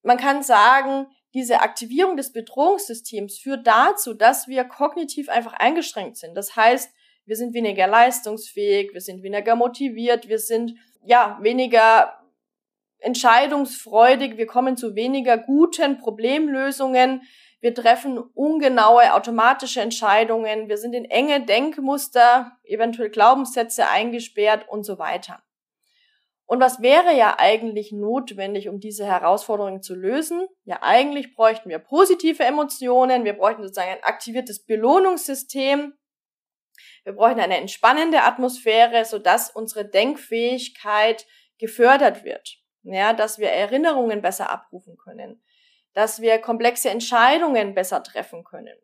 man 0.02 0.18
kann 0.18 0.42
sagen, 0.42 1.06
diese 1.32 1.60
Aktivierung 1.60 2.16
des 2.16 2.32
Bedrohungssystems 2.32 3.38
führt 3.38 3.66
dazu, 3.66 4.14
dass 4.14 4.48
wir 4.48 4.64
kognitiv 4.64 5.28
einfach 5.28 5.52
eingeschränkt 5.54 6.16
sind. 6.16 6.34
Das 6.34 6.56
heißt, 6.56 6.92
wir 7.30 7.36
sind 7.36 7.54
weniger 7.54 7.86
leistungsfähig, 7.86 8.92
wir 8.92 9.00
sind 9.00 9.22
weniger 9.22 9.54
motiviert, 9.54 10.28
wir 10.28 10.40
sind 10.40 10.74
ja 11.04 11.38
weniger 11.40 12.20
entscheidungsfreudig, 12.98 14.36
wir 14.36 14.48
kommen 14.48 14.76
zu 14.76 14.96
weniger 14.96 15.38
guten 15.38 15.98
Problemlösungen, 15.98 17.22
wir 17.60 17.72
treffen 17.72 18.18
ungenaue 18.18 19.14
automatische 19.14 19.80
Entscheidungen, 19.80 20.68
wir 20.68 20.76
sind 20.76 20.92
in 20.92 21.04
enge 21.04 21.46
Denkmuster, 21.46 22.50
eventuell 22.64 23.10
Glaubenssätze 23.10 23.86
eingesperrt 23.88 24.68
und 24.68 24.82
so 24.82 24.98
weiter. 24.98 25.40
Und 26.46 26.58
was 26.58 26.82
wäre 26.82 27.16
ja 27.16 27.36
eigentlich 27.38 27.92
notwendig, 27.92 28.68
um 28.68 28.80
diese 28.80 29.06
Herausforderungen 29.06 29.82
zu 29.82 29.94
lösen? 29.94 30.48
Ja, 30.64 30.78
eigentlich 30.80 31.36
bräuchten 31.36 31.68
wir 31.68 31.78
positive 31.78 32.42
Emotionen, 32.42 33.24
wir 33.24 33.34
bräuchten 33.34 33.62
sozusagen 33.62 33.92
ein 33.92 34.02
aktiviertes 34.02 34.66
Belohnungssystem, 34.66 35.94
wir 37.04 37.12
brauchen 37.14 37.40
eine 37.40 37.56
entspannende 37.56 38.22
Atmosphäre, 38.22 39.04
sodass 39.04 39.50
unsere 39.50 39.84
Denkfähigkeit 39.88 41.26
gefördert 41.58 42.24
wird. 42.24 42.58
Ja, 42.82 43.12
dass 43.12 43.38
wir 43.38 43.50
Erinnerungen 43.50 44.22
besser 44.22 44.50
abrufen 44.50 44.96
können, 44.96 45.42
dass 45.92 46.20
wir 46.20 46.38
komplexe 46.38 46.88
Entscheidungen 46.88 47.74
besser 47.74 48.02
treffen 48.02 48.42
können. 48.42 48.76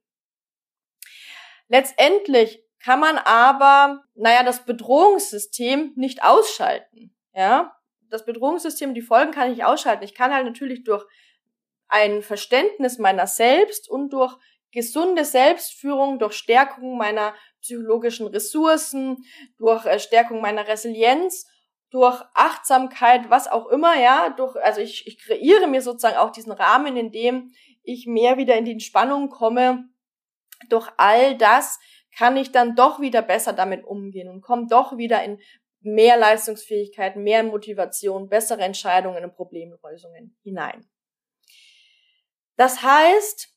Letztendlich 1.68 2.62
kann 2.78 3.00
man 3.00 3.18
aber, 3.18 4.04
naja, 4.14 4.42
das 4.42 4.64
Bedrohungssystem 4.64 5.92
nicht 5.96 6.22
ausschalten. 6.22 7.16
Ja, 7.34 7.76
das 8.10 8.24
Bedrohungssystem, 8.24 8.94
die 8.94 9.02
Folgen 9.02 9.32
kann 9.32 9.52
ich 9.52 9.64
ausschalten. 9.64 10.04
Ich 10.04 10.14
kann 10.14 10.32
halt 10.32 10.46
natürlich 10.46 10.84
durch 10.84 11.04
ein 11.88 12.22
Verständnis 12.22 12.98
meiner 12.98 13.26
selbst 13.26 13.88
und 13.88 14.10
durch 14.10 14.36
gesunde 14.72 15.24
Selbstführung, 15.24 16.18
durch 16.18 16.34
Stärkung 16.34 16.98
meiner 16.98 17.34
psychologischen 17.66 18.26
Ressourcen, 18.28 19.24
durch 19.58 19.84
äh, 19.86 19.98
Stärkung 19.98 20.40
meiner 20.40 20.66
Resilienz, 20.68 21.46
durch 21.90 22.22
Achtsamkeit, 22.34 23.30
was 23.30 23.48
auch 23.48 23.66
immer, 23.66 23.98
ja, 24.00 24.30
durch, 24.30 24.56
also 24.56 24.80
ich, 24.80 25.06
ich 25.06 25.18
kreiere 25.18 25.66
mir 25.66 25.82
sozusagen 25.82 26.16
auch 26.16 26.30
diesen 26.30 26.52
Rahmen, 26.52 26.96
in 26.96 27.12
dem 27.12 27.52
ich 27.82 28.06
mehr 28.06 28.36
wieder 28.36 28.56
in 28.56 28.64
die 28.64 28.72
Entspannung 28.72 29.28
komme. 29.28 29.88
Durch 30.68 30.88
all 30.96 31.36
das 31.36 31.78
kann 32.16 32.36
ich 32.36 32.50
dann 32.50 32.74
doch 32.74 33.00
wieder 33.00 33.22
besser 33.22 33.52
damit 33.52 33.84
umgehen 33.84 34.28
und 34.28 34.40
komme 34.40 34.66
doch 34.68 34.96
wieder 34.96 35.22
in 35.22 35.38
mehr 35.80 36.16
Leistungsfähigkeit, 36.16 37.16
mehr 37.16 37.42
Motivation, 37.44 38.28
bessere 38.28 38.62
Entscheidungen 38.62 39.22
und 39.22 39.34
Problemlösungen 39.34 40.36
hinein. 40.42 40.84
Das 42.56 42.82
heißt, 42.82 43.55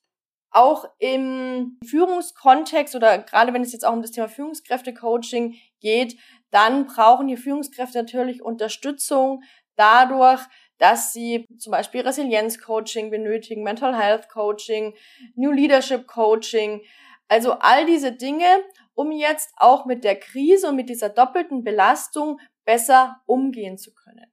auch 0.51 0.85
im 0.97 1.77
Führungskontext 1.85 2.95
oder 2.95 3.19
gerade 3.19 3.53
wenn 3.53 3.61
es 3.61 3.73
jetzt 3.73 3.85
auch 3.85 3.93
um 3.93 4.01
das 4.01 4.11
Thema 4.11 4.27
Führungskräftecoaching 4.27 5.55
geht, 5.79 6.17
dann 6.51 6.87
brauchen 6.87 7.27
die 7.27 7.37
Führungskräfte 7.37 7.99
natürlich 7.99 8.41
Unterstützung 8.41 9.43
dadurch, 9.75 10.41
dass 10.77 11.13
sie 11.13 11.45
zum 11.57 11.71
Beispiel 11.71 12.01
Resilienz-Coaching 12.01 13.11
benötigen, 13.11 13.63
Mental 13.63 13.97
Health 13.97 14.29
Coaching, 14.29 14.95
New 15.35 15.51
Leadership 15.51 16.07
Coaching, 16.07 16.81
also 17.27 17.53
all 17.59 17.85
diese 17.85 18.11
Dinge, 18.11 18.47
um 18.95 19.11
jetzt 19.11 19.51
auch 19.57 19.85
mit 19.85 20.03
der 20.03 20.19
Krise 20.19 20.69
und 20.69 20.75
mit 20.75 20.89
dieser 20.89 21.09
doppelten 21.09 21.63
Belastung 21.63 22.39
besser 22.65 23.21
umgehen 23.25 23.77
zu 23.77 23.93
können. 23.93 24.25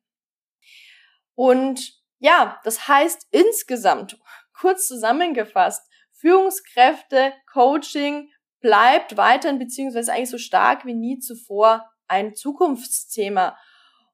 Und 1.35 2.00
ja, 2.18 2.61
das 2.64 2.88
heißt 2.88 3.26
insgesamt, 3.31 4.18
kurz 4.59 4.88
zusammengefasst, 4.88 5.88
Führungskräfte, 6.16 7.33
Coaching 7.52 8.31
bleibt 8.61 9.16
weiterhin 9.16 9.59
beziehungsweise 9.59 10.12
eigentlich 10.12 10.31
so 10.31 10.38
stark 10.38 10.85
wie 10.85 10.94
nie 10.94 11.18
zuvor 11.18 11.88
ein 12.09 12.35
Zukunftsthema. 12.35 13.57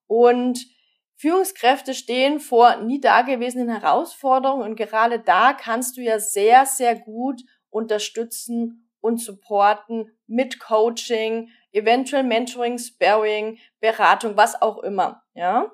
Und 0.07 0.67
Führungskräfte 1.17 1.95
stehen 1.95 2.41
vor 2.41 2.77
nie 2.77 3.01
dagewesenen 3.01 3.69
Herausforderungen 3.69 4.71
und 4.71 4.77
gerade 4.77 5.21
da 5.21 5.53
kannst 5.53 5.97
du 5.97 6.01
ja 6.01 6.19
sehr, 6.19 6.67
sehr 6.67 6.97
gut 6.97 7.43
unterstützen 7.71 8.91
und 9.01 9.19
supporten 9.19 10.11
mit 10.27 10.59
Coaching, 10.59 11.51
eventuell 11.73 12.25
Mentoring, 12.25 12.79
Sparring, 12.79 13.59
Beratung, 13.81 14.37
was 14.37 14.61
auch 14.61 14.79
immer, 14.83 15.23
ja. 15.35 15.71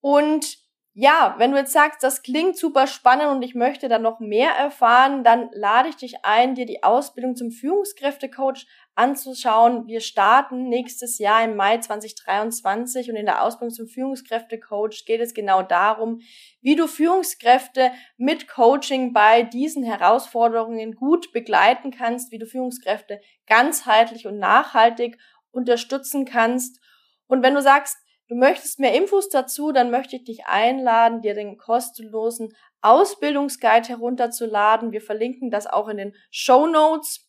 Und 0.00 0.58
ja, 0.98 1.34
wenn 1.36 1.50
du 1.50 1.58
jetzt 1.58 1.74
sagst, 1.74 2.02
das 2.02 2.22
klingt 2.22 2.56
super 2.56 2.86
spannend 2.86 3.26
und 3.26 3.42
ich 3.42 3.54
möchte 3.54 3.86
da 3.86 3.98
noch 3.98 4.18
mehr 4.18 4.52
erfahren, 4.52 5.24
dann 5.24 5.50
lade 5.52 5.90
ich 5.90 5.96
dich 5.96 6.24
ein, 6.24 6.54
dir 6.54 6.64
die 6.64 6.82
Ausbildung 6.82 7.36
zum 7.36 7.50
Führungskräftecoach 7.50 8.66
anzuschauen. 8.94 9.86
Wir 9.88 10.00
starten 10.00 10.70
nächstes 10.70 11.18
Jahr 11.18 11.44
im 11.44 11.54
Mai 11.54 11.76
2023 11.76 13.10
und 13.10 13.16
in 13.16 13.26
der 13.26 13.42
Ausbildung 13.42 13.74
zum 13.74 13.88
Führungskräftecoach 13.88 15.04
geht 15.04 15.20
es 15.20 15.34
genau 15.34 15.60
darum, 15.60 16.22
wie 16.62 16.76
du 16.76 16.86
Führungskräfte 16.86 17.90
mit 18.16 18.48
Coaching 18.48 19.12
bei 19.12 19.42
diesen 19.42 19.84
Herausforderungen 19.84 20.94
gut 20.94 21.30
begleiten 21.30 21.90
kannst, 21.90 22.32
wie 22.32 22.38
du 22.38 22.46
Führungskräfte 22.46 23.20
ganzheitlich 23.46 24.26
und 24.26 24.38
nachhaltig 24.38 25.18
unterstützen 25.50 26.24
kannst. 26.24 26.80
Und 27.26 27.42
wenn 27.42 27.54
du 27.54 27.60
sagst, 27.60 27.98
Du 28.28 28.34
möchtest 28.34 28.80
mehr 28.80 28.94
Infos 28.94 29.28
dazu, 29.28 29.70
dann 29.70 29.90
möchte 29.90 30.16
ich 30.16 30.24
dich 30.24 30.46
einladen, 30.46 31.22
dir 31.22 31.34
den 31.34 31.56
kostenlosen 31.58 32.54
Ausbildungsguide 32.80 33.88
herunterzuladen. 33.88 34.92
Wir 34.92 35.00
verlinken 35.00 35.50
das 35.50 35.66
auch 35.66 35.88
in 35.88 35.96
den 35.96 36.14
Show 36.30 36.66
Notes. 36.66 37.28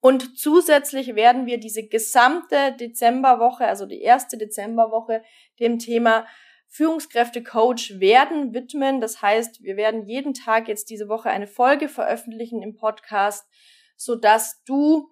Und 0.00 0.38
zusätzlich 0.38 1.14
werden 1.14 1.46
wir 1.46 1.60
diese 1.60 1.86
gesamte 1.86 2.72
Dezemberwoche, 2.72 3.66
also 3.66 3.86
die 3.86 4.00
erste 4.00 4.38
Dezemberwoche, 4.38 5.22
dem 5.60 5.78
Thema 5.78 6.26
Führungskräfte-Coach 6.68 8.00
werden 8.00 8.54
widmen. 8.54 9.00
Das 9.00 9.20
heißt, 9.22 9.62
wir 9.62 9.76
werden 9.76 10.06
jeden 10.06 10.34
Tag 10.34 10.68
jetzt 10.68 10.88
diese 10.88 11.08
Woche 11.08 11.28
eine 11.30 11.46
Folge 11.46 11.88
veröffentlichen 11.88 12.62
im 12.62 12.76
Podcast, 12.76 13.46
so 13.96 14.14
dass 14.16 14.62
du, 14.64 15.08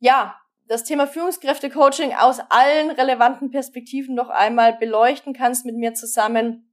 ja, 0.00 0.36
das 0.68 0.84
Thema 0.84 1.06
Führungskräfte-Coaching 1.06 2.14
aus 2.14 2.40
allen 2.48 2.90
relevanten 2.90 3.50
Perspektiven 3.50 4.14
noch 4.14 4.28
einmal 4.28 4.76
beleuchten 4.76 5.32
kannst 5.32 5.64
mit 5.64 5.76
mir 5.76 5.94
zusammen 5.94 6.72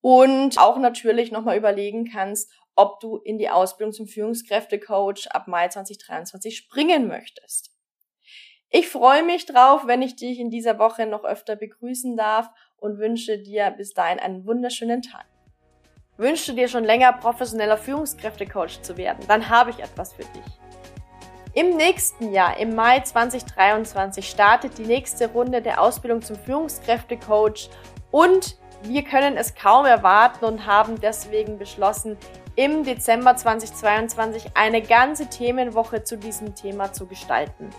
und 0.00 0.58
auch 0.58 0.78
natürlich 0.78 1.32
nochmal 1.32 1.56
überlegen 1.56 2.04
kannst, 2.04 2.52
ob 2.76 3.00
du 3.00 3.16
in 3.16 3.38
die 3.38 3.48
Ausbildung 3.48 3.92
zum 3.92 4.06
Führungskräfte-Coach 4.06 5.28
ab 5.28 5.48
Mai 5.48 5.68
2023 5.68 6.56
springen 6.56 7.08
möchtest. 7.08 7.70
Ich 8.68 8.88
freue 8.88 9.22
mich 9.22 9.46
drauf, 9.46 9.86
wenn 9.86 10.02
ich 10.02 10.16
dich 10.16 10.38
in 10.40 10.50
dieser 10.50 10.78
Woche 10.78 11.06
noch 11.06 11.24
öfter 11.24 11.56
begrüßen 11.56 12.16
darf 12.16 12.50
und 12.76 12.98
wünsche 12.98 13.38
dir 13.38 13.70
bis 13.70 13.94
dahin 13.94 14.18
einen 14.18 14.44
wunderschönen 14.46 15.00
Tag. 15.00 15.24
Wünschst 16.16 16.48
du 16.48 16.52
dir 16.52 16.68
schon 16.68 16.84
länger 16.84 17.12
professioneller 17.12 17.76
Führungskräfte-Coach 17.76 18.82
zu 18.82 18.96
werden? 18.96 19.24
Dann 19.26 19.48
habe 19.48 19.70
ich 19.70 19.78
etwas 19.78 20.12
für 20.12 20.24
dich. 20.24 20.63
Im 21.56 21.76
nächsten 21.76 22.32
Jahr, 22.32 22.56
im 22.58 22.74
Mai 22.74 22.98
2023, 22.98 24.28
startet 24.28 24.76
die 24.76 24.86
nächste 24.86 25.28
Runde 25.28 25.62
der 25.62 25.80
Ausbildung 25.80 26.20
zum 26.20 26.34
Führungskräftecoach 26.34 27.70
und 28.10 28.58
wir 28.82 29.04
können 29.04 29.36
es 29.36 29.54
kaum 29.54 29.86
erwarten 29.86 30.44
und 30.46 30.66
haben 30.66 31.00
deswegen 31.00 31.56
beschlossen, 31.56 32.16
im 32.56 32.82
Dezember 32.82 33.36
2022 33.36 34.56
eine 34.56 34.82
ganze 34.82 35.28
Themenwoche 35.28 36.02
zu 36.02 36.18
diesem 36.18 36.56
Thema 36.56 36.92
zu 36.92 37.06
gestalten. 37.06 37.70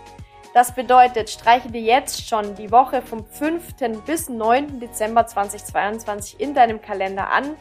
Das 0.54 0.74
bedeutet, 0.74 1.28
streiche 1.28 1.70
dir 1.70 1.82
jetzt 1.82 2.26
schon 2.26 2.54
die 2.54 2.72
Woche 2.72 3.02
vom 3.02 3.26
5. 3.26 3.74
bis 4.06 4.30
9. 4.30 4.80
Dezember 4.80 5.26
2022 5.26 6.40
in 6.40 6.54
deinem 6.54 6.80
Kalender 6.80 7.30
an. 7.30 7.56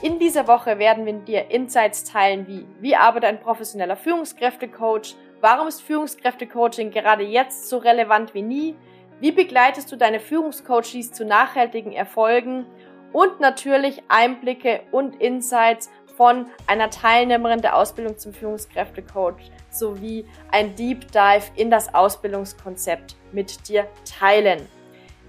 In 0.00 0.20
dieser 0.20 0.46
Woche 0.46 0.78
werden 0.78 1.06
wir 1.06 1.14
dir 1.14 1.50
Insights 1.50 2.04
teilen 2.04 2.46
wie, 2.46 2.66
wie 2.80 2.94
arbeitet 2.94 3.30
ein 3.30 3.40
professioneller 3.40 3.96
Führungskräftecoach, 3.96 5.16
Warum 5.48 5.68
ist 5.68 5.80
Führungskräftecoaching 5.82 6.90
gerade 6.90 7.22
jetzt 7.22 7.68
so 7.68 7.78
relevant 7.78 8.34
wie 8.34 8.42
nie? 8.42 8.74
Wie 9.20 9.30
begleitest 9.30 9.92
du 9.92 9.94
deine 9.94 10.18
Führungscoaches 10.18 11.12
zu 11.12 11.24
nachhaltigen 11.24 11.92
Erfolgen? 11.92 12.66
Und 13.12 13.38
natürlich 13.38 14.02
Einblicke 14.08 14.80
und 14.90 15.22
Insights 15.22 15.88
von 16.16 16.46
einer 16.66 16.90
Teilnehmerin 16.90 17.60
der 17.62 17.76
Ausbildung 17.76 18.18
zum 18.18 18.32
Führungskräftecoach 18.32 19.52
sowie 19.70 20.26
ein 20.50 20.74
Deep 20.74 21.12
Dive 21.12 21.44
in 21.54 21.70
das 21.70 21.94
Ausbildungskonzept 21.94 23.14
mit 23.30 23.68
dir 23.68 23.86
teilen. 24.18 24.66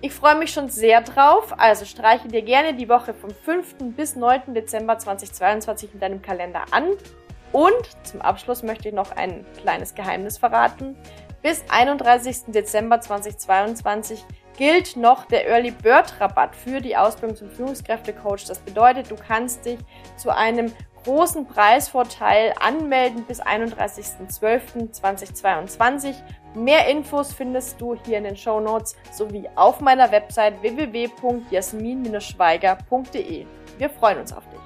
Ich 0.02 0.14
freue 0.14 0.40
mich 0.40 0.52
schon 0.52 0.70
sehr 0.70 1.02
drauf, 1.02 1.54
also 1.60 1.86
streiche 1.86 2.28
dir 2.28 2.42
gerne 2.42 2.74
die 2.74 2.90
Woche 2.90 3.14
vom 3.14 3.30
5. 3.30 3.96
bis 3.96 4.16
9. 4.16 4.56
Dezember 4.56 4.98
2022 4.98 5.94
in 5.94 6.00
deinem 6.00 6.24
Kalender 6.24 6.64
an 6.72 6.94
und 7.52 7.88
zum 8.04 8.22
Abschluss 8.22 8.64
möchte 8.64 8.90
ich 8.90 8.94
noch 8.94 9.12
ein 9.12 9.46
kleines 9.62 9.96
Geheimnis 9.96 10.38
verraten. 10.38 10.98
Bis 11.42 11.64
31. 11.70 12.46
Dezember 12.48 13.00
2022 13.00 14.26
gilt 14.58 14.98
noch 14.98 15.26
der 15.26 15.48
Early 15.48 15.72
Bird 15.72 16.20
Rabatt 16.20 16.54
für 16.56 16.82
die 16.82 16.98
Ausbildung 16.98 17.38
zum 17.38 17.52
Führungskräftecoach. 17.52 18.46
Das 18.48 18.58
bedeutet, 18.60 19.12
du 19.12 19.16
kannst 19.16 19.66
dich 19.66 19.80
zu 20.18 20.36
einem 20.36 20.74
großen 21.04 21.46
Preisvorteil 21.46 22.54
anmelden 22.60 23.24
bis 23.24 23.40
31.12.2022. 23.42 26.16
Mehr 26.54 26.88
Infos 26.88 27.34
findest 27.34 27.80
du 27.80 27.96
hier 28.06 28.18
in 28.18 28.26
den 28.26 28.36
Show 28.36 28.60
Notes 28.60 28.98
sowie 29.12 29.48
auf 29.56 29.80
meiner 29.80 30.12
Website 30.12 30.62
www.jasmin-schweiger.de. 30.62 33.46
Wir 33.78 33.90
freuen 33.90 34.20
uns 34.20 34.34
auf 34.34 34.44
dich. 34.50 34.57